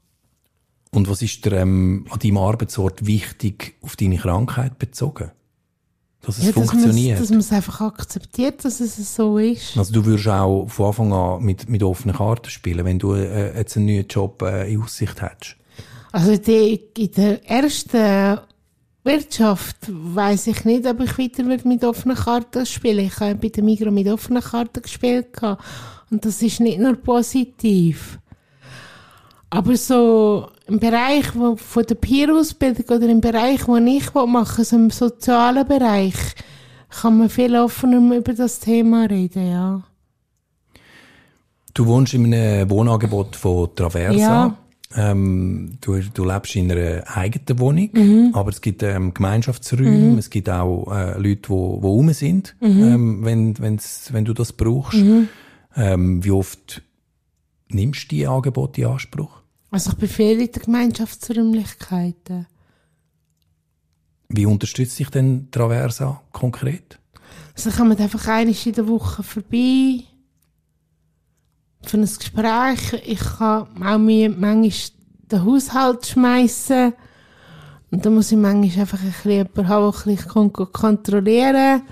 [0.90, 5.30] Und was ist dir ähm, an deinem Arbeitsort wichtig auf deine Krankheit bezogen?
[6.22, 7.20] Dass es ja, dass funktioniert?
[7.20, 9.76] Dass man es einfach akzeptiert, dass es so ist.
[9.76, 13.56] also du würdest auch von Anfang an mit, mit offenen Karten spielen, wenn du äh,
[13.56, 15.56] jetzt einen neuen Job äh, in Aussicht hättest.
[16.12, 18.38] Also die, in der ersten
[19.02, 23.06] Wirtschaft weiß ich nicht, ob ich weiter mit offenen Karten spielen.
[23.06, 25.28] Ich habe bei der Migros mit offenen Karten gespielt
[26.10, 28.18] und das ist nicht nur positiv.
[29.50, 34.76] Aber so im Bereich wo, von der Peer-Ausbildung oder im Bereich, wo ich mache, so
[34.76, 36.14] im sozialen Bereich,
[36.88, 39.82] kann man viel offener über das Thema reden, ja.
[41.74, 44.18] Du wohnst in einem Wohnangebot von Traversa.
[44.18, 44.58] Ja.
[44.94, 50.50] Ähm, du, du lebst in einer eigenen Wohnung, aber es gibt ähm, Gemeinschaftsräume, es gibt
[50.50, 55.02] auch äh, Leute, wo, wo rum sind, ähm, wenn, wenn's, wenn du das brauchst.
[55.74, 56.82] Ähm, wie oft
[57.68, 59.42] nimmst du die Angebote in Anspruch?
[59.70, 62.46] Also ich bin viel in den Gemeinschaftsräumlichkeiten.
[64.28, 66.98] Wie unterstützt dich denn Traversa konkret?
[67.54, 70.04] Also ich komme einfach einmal in der Woche vorbei
[71.84, 73.02] für ein Gespräch.
[73.06, 74.70] Ich kann auch mir manchmal
[75.30, 76.92] den Haushalt schmeißen
[77.90, 81.82] und dann muss ich manchmal einfach ein bisschen jemanden haben, der kon- kontrollieren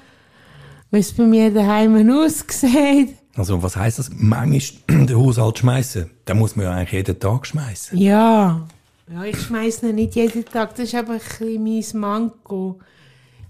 [0.93, 3.15] wie es bei mir daheim aussieht.
[3.37, 4.11] Also was heißt das?
[4.13, 6.11] Manchmal den Haushalt schmeißen.
[6.25, 7.97] Da muss man ja eigentlich jeden Tag schmeißen.
[7.97, 8.67] Ja.
[9.13, 10.71] Ja, ich schmeiß ihn nicht jeden Tag.
[10.75, 12.81] Das ist aber ein bisschen mein Manko.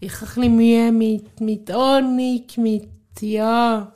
[0.00, 2.88] Ich habe ein bisschen Mühe mit, mit Ordnung, mit,
[3.20, 3.92] ja.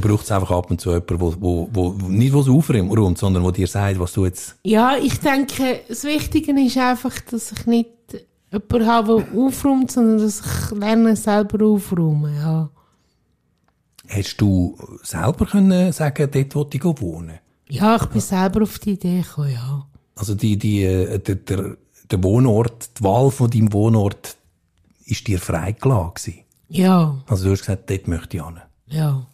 [0.00, 3.42] Da braucht es einfach ab und zu jemanden, wo, wo, wo nicht was aufräumt, sondern
[3.42, 7.66] wo dir sagt, was du jetzt Ja, ich denke, das Wichtige ist einfach, dass ich
[7.66, 7.90] nicht
[8.52, 12.70] jemanden habe, der aufräumt, sondern dass ich lerne selber aufräumen, ja.
[14.08, 17.38] Hast du selber können sagen, dort will ich wohnen?
[17.68, 19.84] Ja, ich bin selber auf die Idee gekommen, ja.
[20.14, 21.76] Also die, die, äh, der, der,
[22.08, 24.36] der Wohnort, die Wahl von deinem Wohnort
[25.06, 26.44] ist dir freigelassen gewesen.
[26.68, 28.60] Ja, Also du hast gesagt, dort möchte ich hin.
[28.86, 29.26] ja.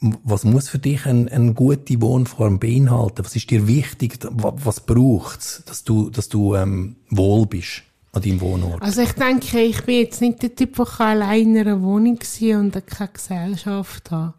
[0.00, 3.24] Was muss für dich eine, eine gute Wohnform beinhalten?
[3.24, 4.18] Was ist dir wichtig?
[4.30, 8.80] Wa- Was braucht's, dass du, dass du ähm, wohl bist an deinem Wohnort?
[8.80, 12.56] Also ich denke, ich bin jetzt nicht der Typ, der allein in einer Wohnung sein
[12.60, 14.34] und keine Gesellschaft haben.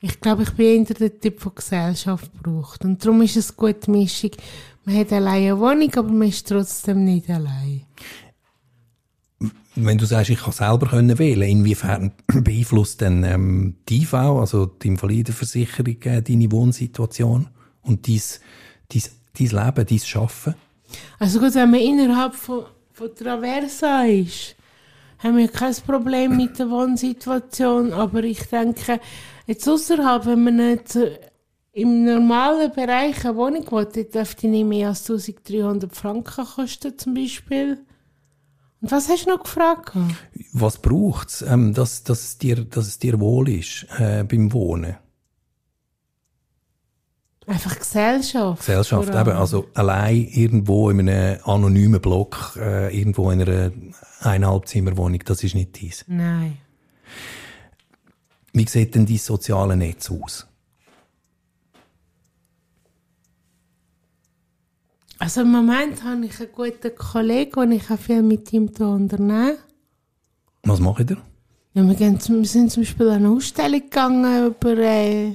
[0.00, 2.84] Ich glaube, ich bin eher der Typ, der Gesellschaft braucht.
[2.84, 4.30] Und darum ist es eine gute Mischung.
[4.84, 7.82] Man hat allein eine Wohnung, aber man ist trotzdem nicht allein.
[9.78, 14.64] Wenn du sagst, ich kann selber können wählen, inwiefern beeinflusst denn ähm, die IV, also
[14.64, 17.48] die Invalidenversicherung, äh, deine Wohnsituation
[17.82, 18.22] und dein,
[18.88, 19.02] dein,
[19.38, 20.54] dein Leben, dein Schaffen?
[21.18, 24.56] Also gut, wenn man innerhalb von, von Traversa ist,
[25.18, 28.98] haben wir kein Problem mit der Wohnsituation, aber ich denke,
[29.46, 30.98] jetzt außerhalb, wenn man nicht
[31.72, 37.85] im normalen Bereich eine Wohnung will, dürfte nicht mehr als 1300 Franken kosten zum Beispiel.
[38.80, 39.92] Und was hast du noch gefragt?
[40.52, 44.96] Was braucht's, ähm, dass, dass, es dir, dass es dir wohl ist äh, beim Wohnen?
[47.46, 48.58] Einfach Gesellschaft.
[48.58, 53.70] Gesellschaft, eben, also allein irgendwo in einem anonymen Block, äh, irgendwo in einer
[54.20, 56.04] Eineinhalbzimmerwohnung, das ist nicht dies.
[56.08, 56.58] Nein.
[58.52, 60.48] Wie sieht denn dein soziale Netz aus?
[65.18, 68.84] Also im Moment habe ich einen guten Kollegen und ich habe viel mit ihm zu
[68.84, 69.56] unternehmen.
[70.64, 71.16] Was macht ihr?
[71.74, 75.32] Ja, wir, gehen zum, wir sind zum Beispiel an eine Ausstellung gegangen über äh,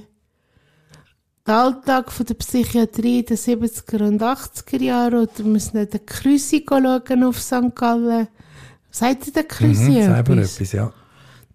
[1.48, 5.16] den Alltag von der Psychiatrie in den 70er und 80er Jahren.
[5.16, 7.76] Oder wir sind an der Krüsi schauen auf St.
[7.76, 8.28] Gallen.
[8.92, 10.56] Sagt ihr der Krüsi Mhm, etwas?
[10.56, 10.94] etwas, ja.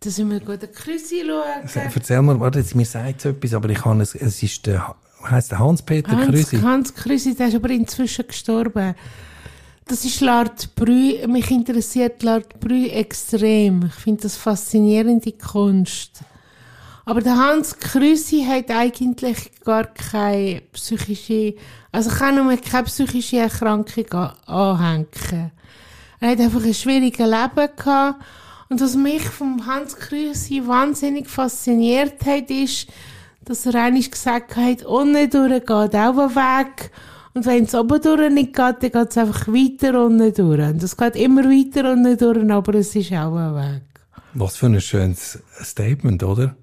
[0.01, 1.69] Da sind wir gut der Krüsi schauen.
[1.95, 4.95] Erzähl mir, warte, jetzt, mir sagt etwas, aber ich kann es, es ist der,
[5.31, 6.59] der Hans-Peter Hans, Krüsi.
[6.59, 8.95] Hans Krüsi, der ist aber inzwischen gestorben.
[9.87, 11.27] Das ist Lart Brü.
[11.29, 13.87] Mich interessiert Lart Brü extrem.
[13.87, 16.21] Ich finde das faszinierende Kunst.
[17.05, 21.55] Aber der Hans Krüsi hat eigentlich gar keine psychische,
[21.93, 25.53] also kann nur keine psychische Erkrankung an- anhängen.
[26.19, 28.25] Er hat einfach ein schwieriges Leben gehabt.
[28.69, 32.89] Und was mich vom Hans Krüsi wahnsinnig fasziniert hat, ist,
[33.47, 36.91] dass er eigentlich gesagt hat, unten durch geht auch ein Weg.
[37.33, 40.69] Und wenn es oben durch nicht geht, dann geht es einfach weiter unten durch.
[40.69, 43.83] Und es geht immer weiter unten durch, aber es ist auch ein Weg.
[44.35, 46.57] Was für ein schönes Statement, oder?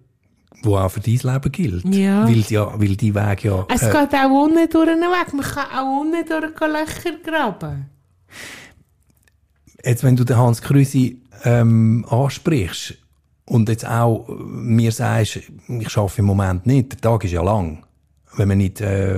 [0.61, 1.85] Wo auch für dein Leben gilt.
[1.85, 2.27] Ja.
[2.27, 5.33] Weil, ja, weil die Weg ja, Es äh, geht auch unten durch einen Weg.
[5.33, 7.89] Man kann auch unten durch Löcher graben.
[9.83, 12.95] Jetzt, wenn du den Hans Krüsi ähm, ansprichst
[13.45, 17.83] und jetzt auch mir sagst, ich arbeite im Moment nicht, der Tag ist ja lang.
[18.35, 19.15] Wenn man nicht äh,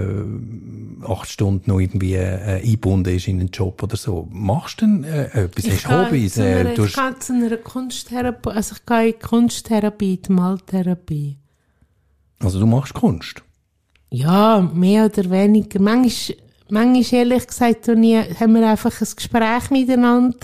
[1.08, 4.28] acht Stunden noch irgendwie äh, eingebunden ist in einen Job oder so.
[4.30, 5.66] Machst du denn äh, etwas?
[5.70, 6.38] Hast du gehe Hobbys?
[6.40, 11.38] einer, Äh, ich hast, gehe zu einer Kunsttherapie, also ich gehe in Kunsttherapie, die Maltherapie.
[12.40, 13.42] also du machst Kunst.
[14.10, 15.80] Ja, mehr oder weniger.
[15.82, 16.38] Manchmal,
[16.70, 20.38] manchmal ehrlich gesagt, ich- haben wir einfach ein Gespräch miteinander.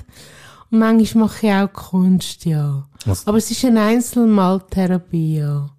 [0.72, 2.88] Und manchmal mache ich auch Kunst, ja.
[3.06, 5.70] Was- Aber es ist eine Einzelmaltherapie, ja.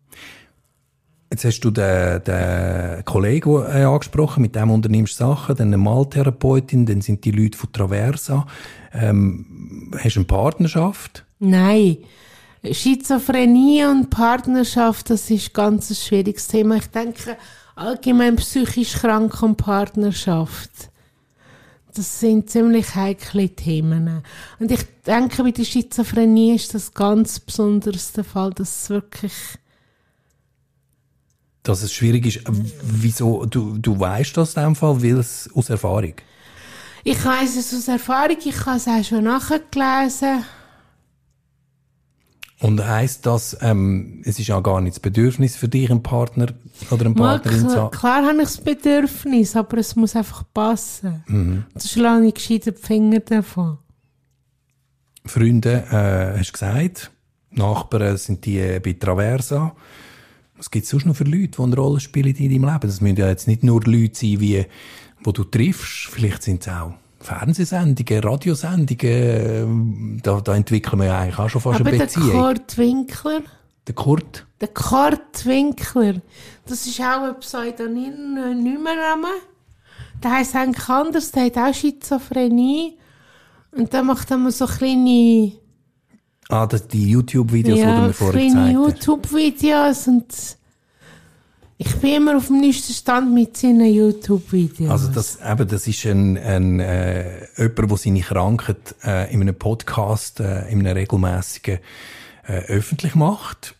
[1.31, 5.79] Jetzt hast du den, den Kollegen äh, angesprochen, mit dem unternimmst du Sachen, dann eine
[5.79, 8.47] Maltherapeutin, dann sind die Leute von Traversa.
[8.93, 11.25] Ähm, hast du eine Partnerschaft?
[11.39, 11.97] Nein.
[12.71, 16.77] Schizophrenie und Partnerschaft, das ist ganz ein schwieriges Thema.
[16.77, 17.37] Ich denke,
[17.77, 20.91] allgemein psychisch krank und Partnerschaft.
[21.95, 24.23] Das sind ziemlich heikle Themen.
[24.59, 29.33] Und ich denke, bei der Schizophrenie ist das ganz besonders der Fall, dass es wirklich
[31.63, 32.41] dass es schwierig ist.
[32.83, 33.47] Wieso?
[33.47, 36.15] Du, du weißt das in dem Fall, weil es aus Erfahrung?
[37.05, 40.45] Ich weiß es aus Erfahrung, ich habe es auch schon nachgelesen.
[42.63, 46.47] Und heisst das, ähm, es ist ja gar nicht das Bedürfnis für dich, einen Partner
[46.93, 47.91] oder eine Partnerin zu haben?
[47.91, 51.25] Klar habe ich das Bedürfnis, aber es muss einfach passen.
[51.27, 51.65] Mhm.
[51.75, 53.79] Das schlage ich gescheiter die Finger davon.
[55.25, 57.11] Freunde, äh, hast du gesagt,
[57.51, 59.75] Nachbarn sind die bei Traversa.
[60.57, 62.81] Was gibt es sonst noch für Leute, die eine Rolle spielen in deinem Leben?
[62.83, 64.65] Das müssen ja jetzt nicht nur Leute sein, wie,
[65.25, 66.11] wo du triffst.
[66.13, 70.21] Vielleicht sind es auch Fernsehsendungen, Radiosendungen.
[70.23, 72.31] Da, da entwickeln wir ja eigentlich auch schon fast Aber eine Beziehung.
[72.31, 73.41] der Kurt Winkler.
[73.87, 74.47] Der Kurt?
[74.61, 76.15] Der Kurt Winkler.
[76.67, 79.29] Das ist auch ein Pseudonym-Name.
[80.23, 81.33] Der heisst eigentlich anders.
[81.33, 82.99] Der hat auch Schizophrenie.
[83.73, 85.53] Und der macht immer so kleine
[86.49, 88.73] Ah, das, die YouTube-Videos, ja, die du mir vorher gezeigt hast.
[88.73, 90.27] YouTube-Videos und
[91.85, 94.91] ich bin immer auf dem nächsten Stand mit seinen YouTube-Videos.
[94.91, 99.57] Also das, eben, das ist ein, ein äh, jemand, der seine Krankheit äh, in einem
[99.57, 101.79] Podcast, äh, in einem regelmäßigen
[102.47, 103.75] äh, öffentlich macht.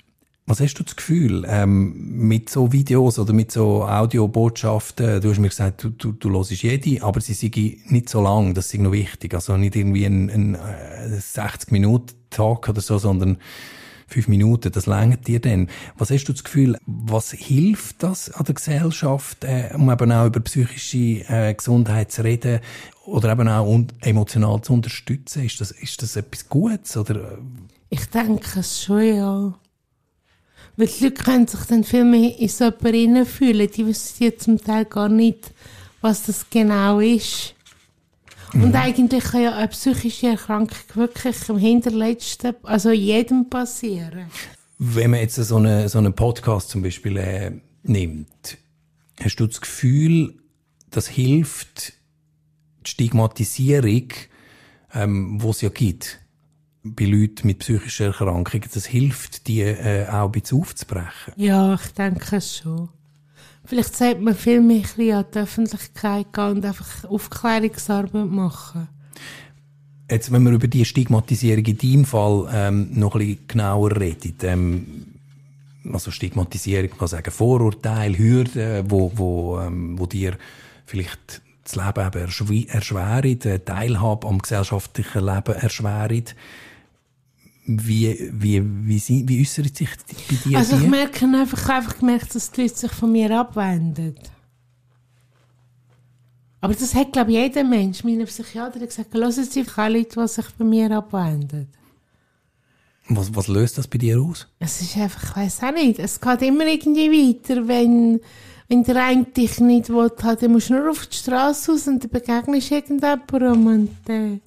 [0.47, 5.39] Was hast du das Gefühl, ähm, mit so Videos oder mit so Audiobotschaften, du hast
[5.39, 8.81] mir gesagt, du, du, du hörst jede, aber sie sind nicht so lang, das ist
[8.81, 9.33] noch wichtig.
[9.35, 13.39] Also nicht irgendwie ein, ein, ein 60-Minuten-Tag oder so, sondern
[14.13, 15.69] fünf Minuten, das längert dir denn.
[15.97, 20.27] Was hast du das Gefühl, was hilft das an der Gesellschaft, äh, um eben auch
[20.27, 22.61] über psychische äh, Gesundheit zu reden
[23.05, 25.45] oder eben auch emotional zu unterstützen?
[25.45, 26.97] Ist das, ist das etwas Gutes?
[26.97, 27.39] Oder?
[27.91, 29.55] Ich denke es schon, ja.
[30.77, 33.71] Weil die Leute können sich dann viel mehr in so jemanden fühlen.
[33.71, 35.53] Die wissen ja zum Teil gar nicht,
[36.01, 37.55] was das genau ist.
[38.53, 38.65] Mhm.
[38.65, 44.27] Und eigentlich kann ja eine psychische Erkrankung wirklich im Hinterletzten, also jedem passieren.
[44.79, 48.59] Wenn man jetzt so einen so eine Podcast zum Beispiel äh, nimmt,
[49.23, 50.35] hast du das Gefühl,
[50.91, 51.95] das hilft
[52.85, 54.09] die Stigmatisierung,
[54.95, 56.19] ähm, wo es ja gibt?
[56.83, 61.33] bei Leuten mit psychischen Erkrankungen, das hilft, die äh, auch ein bisschen aufzubrechen?
[61.37, 62.89] Ja, ich denke schon.
[63.65, 64.85] Vielleicht sollte man viel mehr
[65.19, 68.89] an die Öffentlichkeit gehen und einfach Aufklärungsarbeit machen.
[70.11, 74.35] Jetzt, wenn wir über die Stigmatisierung in deinem Fall ähm, noch ein bisschen genauer reden,
[74.43, 75.07] ähm,
[75.93, 80.37] also Stigmatisierung, man kann sagen Vorurteile, Hürden, wo, wo, ähm, wo dir
[80.85, 86.25] vielleicht das Leben eben erschweren, Teilhabe am gesellschaftlichen Leben erschweren.
[87.65, 89.91] Wie, wie, wie, wie äußert sich
[90.29, 94.17] bei dir Also ich merke einfach, einfach gemerkt, dass die Leute sich von mir abwenden.
[96.61, 98.05] Aber das hat, glaube ich, jeder Mensch.
[98.05, 101.69] Meine Psychiater hat gesagt, hören Sie keine Leute, die sich von mir abwenden.
[103.09, 104.47] Was, was löst das bei dir aus?
[104.59, 108.21] Es ist einfach, ich weiß auch nicht, es geht immer irgendwie weiter, wenn,
[108.69, 112.05] wenn der eine dich nicht will, dann musst du nur auf die Straße raus und
[112.05, 114.39] dann begegnest du irgendjemandem und äh,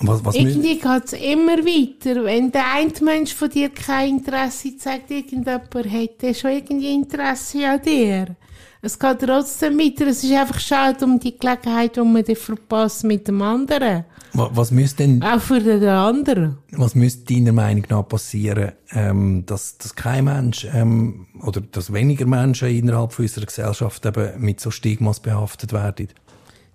[0.00, 2.24] was, was Irgendwie geht es immer weiter.
[2.24, 7.82] Wenn der eine Mensch von dir kein Interesse zeigt, irgendjemand hätte schon irgendwie Interesse an
[7.82, 8.36] dir.
[8.82, 10.06] Es geht trotzdem weiter.
[10.08, 14.04] Es ist einfach schade um die Gelegenheit, die man dann verpasst mit dem anderen.
[14.34, 15.22] Was, was müsste denn...
[15.22, 16.58] Auch für den anderen.
[16.72, 22.26] Was müsste deiner Meinung nach passieren, ähm, dass, dass kein Mensch ähm, oder dass weniger
[22.26, 26.08] Menschen innerhalb unserer Gesellschaft eben mit so Stigmas behaftet werden?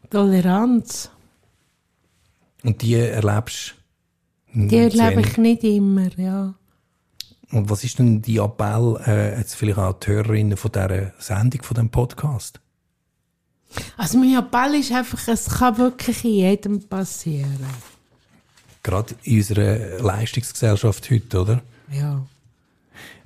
[0.09, 1.11] Toleranz.
[2.64, 3.76] Und die erlebst
[4.53, 4.68] du?
[4.68, 6.53] Die erlebe ich nicht immer, ja.
[7.51, 11.64] Und was ist denn die Appell, äh, jetzt vielleicht auch die Hörerinnen von dieser Sendung,
[11.64, 12.60] von diesem Podcast?
[13.97, 17.66] Also mein Appell ist einfach, es kann wirklich jedem passieren.
[18.84, 21.62] Gerade in unserer Leistungsgesellschaft heute, oder?
[21.91, 22.22] Ja.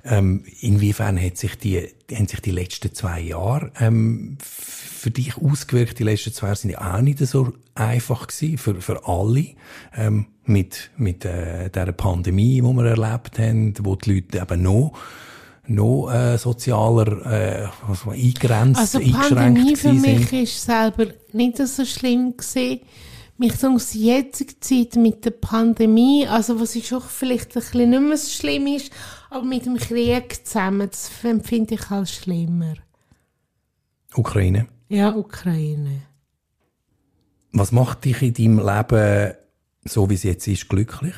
[0.06, 5.98] Ähm, inwiefern hat sich die, haben sich die letzten zwei Jahre ähm, für dich ausgewirkt?
[5.98, 9.46] Die letzten zwei Jahre sind ja auch nicht so einfach gewesen für, für alle.
[9.96, 14.92] Ähm, mit, mit äh, der Pandemie, die wir erlebt haben, wo die Leute eben noch
[15.66, 20.42] noch äh, sozialer äh, also eingrenzt, also Pandemie für mich sind.
[20.42, 22.80] ist selber nicht so schlimm gewesen,
[23.36, 27.90] mich so aus jetziger Zeit mit der Pandemie, also was ist auch vielleicht ein bisschen
[27.90, 28.92] nicht mehr so schlimm ist,
[29.30, 32.74] aber mit dem Krieg zusammen, das empfinde ich als schlimmer.
[34.14, 34.68] Ukraine.
[34.88, 36.02] Ja, Ukraine.
[37.52, 39.34] Was macht dich in deinem Leben,
[39.84, 41.14] so wie es jetzt ist, glücklich?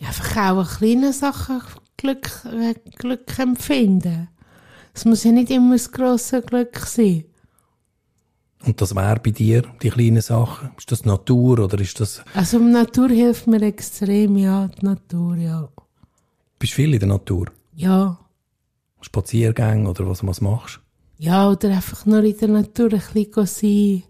[0.00, 1.62] Einfach auch an kleinen Sachen
[1.96, 4.28] Glück, äh, Glück empfinden.
[4.92, 7.24] Es muss ja nicht immer das grosse Glück sein.
[8.64, 10.70] Und das wäre bei dir, die kleinen Sachen?
[10.78, 12.22] Ist das Natur oder ist das...
[12.34, 15.68] Also die Natur hilft mir extrem, ja, die Natur, ja.
[16.58, 17.46] Bist du viel in der Natur?
[17.74, 18.18] Ja.
[19.02, 20.80] Spaziergänge oder was, was machst
[21.18, 24.02] Ja, oder einfach nur in der Natur ein bisschen sein.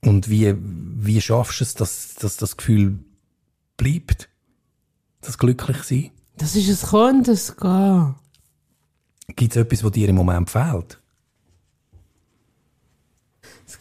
[0.00, 2.98] Und wie, wie schaffst du es, dass, dass das Gefühl
[3.76, 4.28] bleibt?
[5.20, 6.10] Das glücklich sein?
[6.36, 8.14] Das ist es Kommen, das Gehen.
[9.28, 10.98] Gibt es etwas, was dir im Moment fehlt?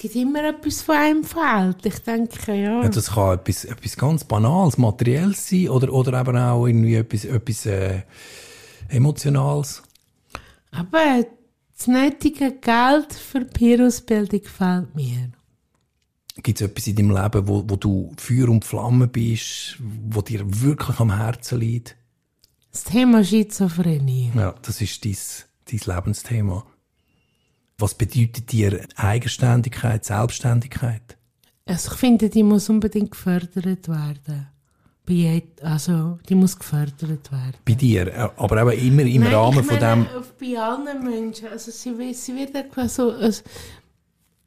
[0.04, 1.86] Es gibt immer etwas, was einem fehlt.
[1.86, 2.84] Ich denke, ja.
[2.84, 7.24] Ja, das kann etwas, etwas ganz Banales, Materielles sein oder, oder eben auch irgendwie etwas,
[7.24, 8.02] etwas äh,
[8.90, 9.82] Emotionales.
[10.72, 11.26] Aber
[11.78, 15.32] das nötige Geld für Peer-Ausbildung fehlt mir.
[16.36, 20.42] Gibt es etwas in deinem Leben, wo, wo du Feuer und Flamme bist, wo dir
[20.44, 21.96] wirklich am Herzen liegt?
[22.74, 24.34] Das Thema Schizophrenie.
[24.36, 25.16] Ja, das ist dein,
[25.72, 26.66] dein Lebensthema.
[27.84, 31.18] Was bedeutet dir Eigenständigkeit, Selbstständigkeit?
[31.66, 34.48] Also ich finde, die muss unbedingt gefördert werden.
[35.62, 37.56] Also, die muss gefördert werden.
[37.66, 40.18] Bei dir, äh, aber eben immer im Nein, Rahmen ich von meine, dem.
[40.18, 41.50] auf- Bei allen Menschen.
[41.50, 42.56] Also sie, sie wird
[42.90, 43.12] so...
[43.12, 43.44] Also,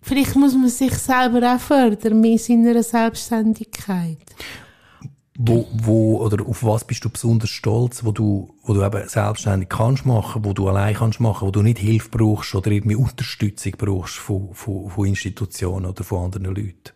[0.01, 4.17] vielleicht muss man sich selber auch fördern in seiner Selbstständigkeit.
[5.39, 9.69] Wo, wo, oder auf was bist du besonders stolz, wo du, wo du eben selbstständig
[9.69, 13.75] kannst machen, wo du allein kannst machen, wo du nicht Hilfe brauchst oder irgendwie Unterstützung
[13.77, 16.93] brauchst von, von, von Institutionen oder von anderen Leuten?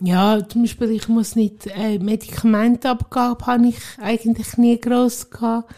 [0.00, 5.72] Ja, zum Beispiel, ich muss nicht, äh, Medikamentenabgabe habe ich eigentlich nie gross gehabt.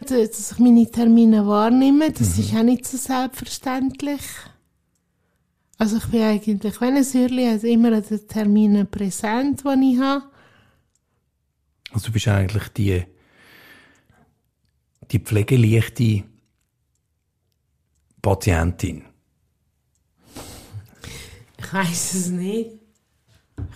[0.00, 4.22] Dass ich meine Termine wahrnehme, das ist auch nicht so selbstverständlich.
[5.78, 10.00] Also ich bin eigentlich, wenn ein Säurli hat, immer an den Terminen präsent, die ich
[10.00, 10.24] habe.
[11.92, 13.04] Also du bist eigentlich die,
[15.10, 16.24] die pflegeleichte
[18.22, 19.02] Patientin.
[21.58, 22.70] Ich weiß es nicht.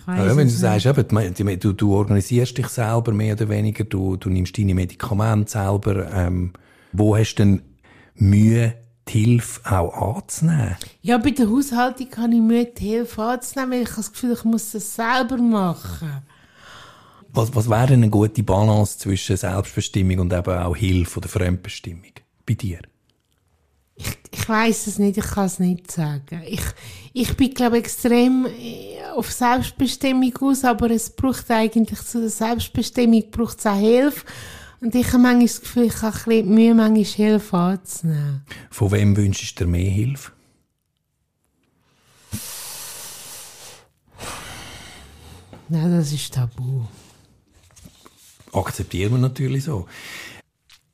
[0.07, 4.15] Ja, wenn du es sagst, eben, du, du organisierst dich selber mehr oder weniger, du,
[4.15, 6.11] du nimmst deine Medikamente selber.
[6.11, 6.53] Ähm,
[6.93, 7.61] wo hast du denn
[8.15, 8.73] Mühe,
[9.09, 10.75] die Hilfe auch anzunehmen?
[11.01, 14.33] Ja, bei der Haushaltung habe ich Mühe, die Hilfe anzunehmen, weil ich habe das Gefühl,
[14.33, 16.23] ich muss das selber machen.
[17.29, 22.13] Was, was wäre denn eine gute Balance zwischen Selbstbestimmung und eben auch Hilfe oder Fremdbestimmung
[22.45, 22.79] bei dir?
[24.31, 26.41] Ich weiß es nicht, ich kann es nicht sagen.
[26.45, 26.61] Ich,
[27.13, 32.29] ich bin, glaube ich, extrem äh, auf Selbstbestimmung aus, aber es braucht eigentlich zu der
[32.29, 34.25] Selbstbestimmung braucht es auch Hilfe.
[34.79, 38.45] Und ich habe manchmal das Gefühl, ich habe ein bisschen Mühe, manchmal Hilfe anzunehmen.
[38.69, 40.31] Von wem wünschst du dir mehr Hilfe?
[45.69, 46.83] Nein, das ist tabu.
[48.53, 49.87] Akzeptieren wir natürlich so.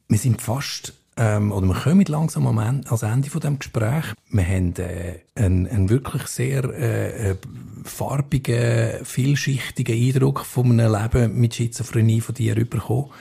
[0.07, 4.05] Wir sind fast, ähm, oder wir kommen langsam am Ende, ans Ende von dem Gespräch.
[4.29, 7.36] Wir haben äh, einen, einen wirklich sehr äh, äh,
[7.84, 13.11] farbigen, vielschichtigen Eindruck von einem Leben mit Schizophrenie von dir bekommen.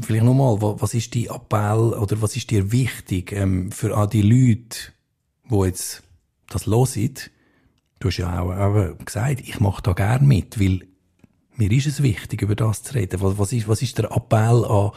[0.00, 4.08] Vielleicht nochmal, wa- was ist dein Appell oder was ist dir wichtig ähm, für all
[4.08, 4.78] die Leute,
[5.50, 6.02] die jetzt
[6.48, 7.14] das hören?
[8.00, 10.80] Du hast ja auch, auch gesagt, ich mache da gern mit, weil
[11.56, 13.20] mir ist es wichtig, über das zu reden.
[13.20, 14.90] Was, was, ist, was ist der Appell an,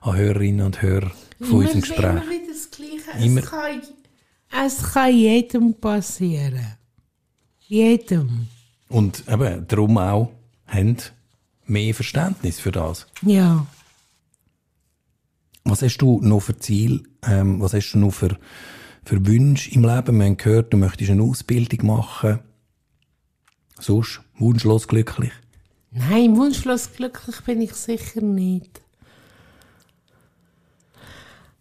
[0.00, 2.04] an Hörerinnen und Hörer von unserem Gespräch?
[2.04, 3.24] Immer wieder das Gleiche.
[3.24, 3.82] Immer- Es, kann,
[4.66, 6.76] es kann jedem passieren.
[7.66, 8.46] Jedem.
[8.88, 10.32] Und eben, darum auch,
[10.66, 10.96] haben
[11.66, 13.06] mehr Verständnis für das.
[13.22, 13.66] Ja.
[15.68, 18.38] Was hast du noch für Ziel, ähm, was hast du noch für,
[19.04, 20.18] für Wünsche im Leben?
[20.18, 22.38] Wir haben gehört, du möchtest eine Ausbildung machen.
[23.78, 25.32] Sonst, wunschlos glücklich.
[25.90, 28.80] Nein, wunschlos glücklich bin ich sicher nicht.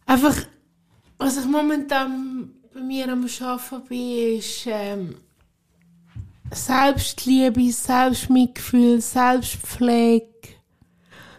[0.05, 0.35] Einfach,
[1.17, 5.15] was ich momentan bei mir am Arbeiten bin, ist ähm,
[6.51, 10.56] Selbstliebe, Selbstmitgefühl, Selbstpflege.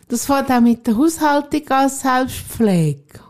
[0.09, 3.21] Das fängt auch mit der Haushaltung an, Selbstpflege.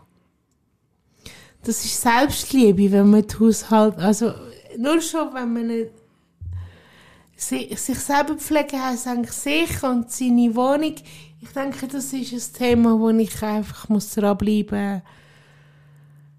[1.63, 4.31] Das ist Selbstliebe, wenn man die Haushalt, also
[4.77, 5.91] nur schon, wenn man nicht
[7.35, 10.95] Si- sich selber pflegen heisst eigentlich sich und seine Wohnung.
[11.41, 15.01] Ich denke, das ist ein Thema, wo ich einfach muss dranbleiben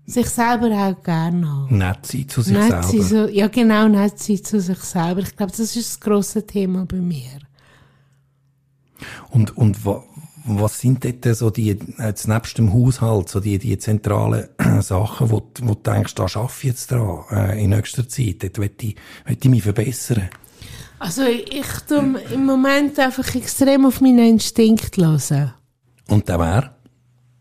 [0.07, 1.78] sich selber auch gerne haben.
[1.78, 3.05] Nett sein zu sich Nett selber.
[3.05, 5.20] so, ja genau, nett sein zu sich selber.
[5.20, 7.38] Ich glaube, das ist das grosse Thema bei mir.
[9.30, 10.05] Und, und wa,
[10.45, 14.49] was sind dort so die, jetzt nebst dem Haushalt, so die, die zentralen
[14.80, 18.43] Sachen, wo, du- wo du denkst, da schaffe ich jetzt dran, äh, in nächster Zeit,
[18.43, 20.28] dort will ich, will ich mich verbessern.
[20.99, 25.55] Also ich, tue im Moment einfach extrem auf meinen Instinkt hören.
[26.09, 26.70] Und der wäre?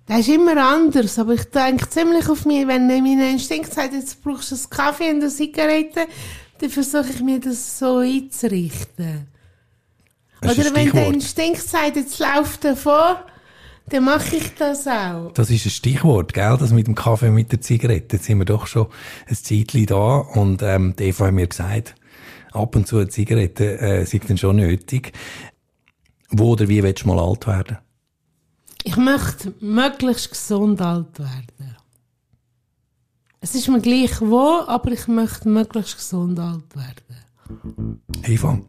[0.06, 4.24] Das ist immer anders, aber ich denke ziemlich auf mich, wenn mein Instinkt sagt, jetzt
[4.24, 6.08] brauchst du einen Kaffee und eine Zigarette,
[6.60, 9.28] dann versuche ich mir das so einzurichten.
[10.42, 11.08] Das Oder wenn der.
[11.08, 13.16] Instinkt sagt, jetzt lauf davon,
[13.90, 15.32] dann mache ich das auch.
[15.34, 16.58] Das ist ein Stichwort, gell?
[16.60, 18.18] Das mit dem Kaffee und mit der Zigarette.
[18.18, 18.88] Jetzt sind wir doch schon
[19.28, 21.96] ein Zeitchen da und ähm, die Eva hat mir gesagt,
[22.52, 25.14] ab und zu eine Zigarette äh, sei dann schon nötig.
[26.30, 27.78] Wo oder wie willst du mal alt werden?
[28.84, 31.76] Ich möchte möglichst gesund alt werden.
[33.42, 37.09] Es ist mir gleich wo, aber ich möchte möglichst gesund alt werden.
[38.24, 38.60] Eva,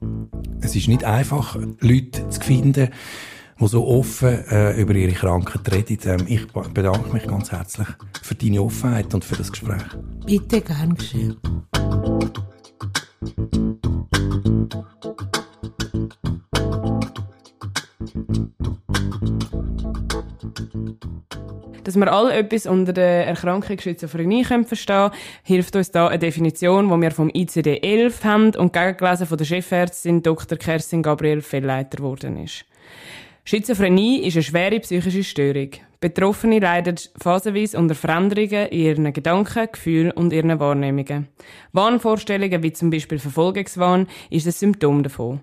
[0.60, 2.88] es ist nicht einfach, Leute zu finden,
[3.60, 5.98] die so offen äh, über ihre Krankheit reden.
[6.04, 7.88] Ähm, ich bedanke mich ganz herzlich
[8.22, 9.82] für deine Offenheit und für das Gespräch.
[10.26, 11.36] Bitte gern geschehen.
[21.84, 25.10] Dass wir alle etwas unter der Erkrankung Schizophrenie können verstehen
[25.42, 30.22] hilft uns da eine Definition, die wir vom ICD-11 haben und gegengelesen von der Chefärztin
[30.22, 30.58] Dr.
[30.58, 32.64] Kerstin Gabriel Fellleiter geworden ist.
[33.44, 35.70] Schizophrenie ist eine schwere psychische Störung.
[36.00, 41.28] Betroffene leiden phasenweise unter Veränderungen in ihren Gedanken, Gefühlen und ihren Wahrnehmungen.
[41.72, 45.40] Wahnvorstellungen wie zum Beispiel Verfolgungswahn ist ein Symptom davon.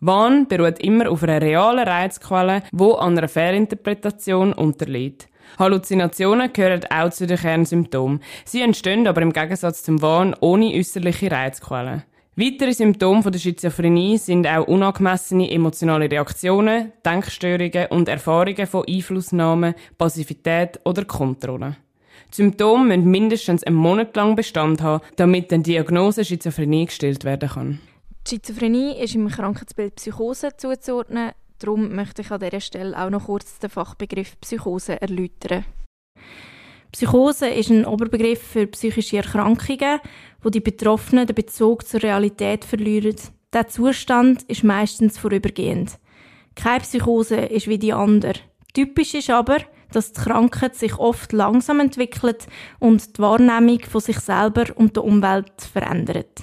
[0.00, 5.28] Wahn beruht immer auf einer realen Reizquelle, wo an einer Fehlinterpretation unterliegt.
[5.58, 8.20] Halluzinationen gehören auch zu den Kernsymptomen.
[8.44, 12.02] Sie entstehen aber im Gegensatz zum Wahn ohne äußerliche Reizquellen.
[12.38, 19.74] Weitere Symptome von der Schizophrenie sind auch unangemessene emotionale Reaktionen, Denkstörungen und Erfahrungen von Einflussnahme,
[19.96, 21.76] Passivität oder Kontrolle.
[22.32, 27.48] Die Symptome müssen mindestens einen Monat lang Bestand haben, damit eine Diagnose Schizophrenie gestellt werden
[27.48, 27.80] kann.
[28.26, 31.30] Die Schizophrenie ist im Krankheitsbild Psychose zuzuordnen.
[31.58, 35.64] Darum möchte ich an dieser Stelle auch noch kurz den Fachbegriff Psychose erläutern.
[36.92, 40.00] Psychose ist ein Oberbegriff für psychische Erkrankungen,
[40.42, 43.16] wo die Betroffenen den Bezug zur Realität verlieren.
[43.52, 45.98] Der Zustand ist meistens vorübergehend.
[46.54, 48.34] Keine Psychose ist wie die andere.
[48.72, 49.58] Typisch ist aber,
[49.92, 52.46] dass die Krankheit sich oft langsam entwickelt
[52.78, 56.42] und die Wahrnehmung von sich selber und der Umwelt verändert.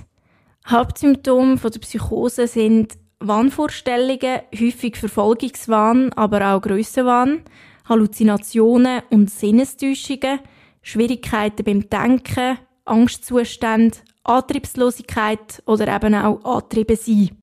[0.67, 2.93] Hauptsymptome von der Psychose sind
[3.27, 7.41] Wahnvorstellungen, häufig Verfolgungswahn, aber auch Grössenwahn,
[7.87, 10.39] Halluzinationen und Sinnestäuschungen,
[10.81, 17.37] Schwierigkeiten beim Denken, Angstzustände, Antriebslosigkeit oder eben auch Antriebe sein.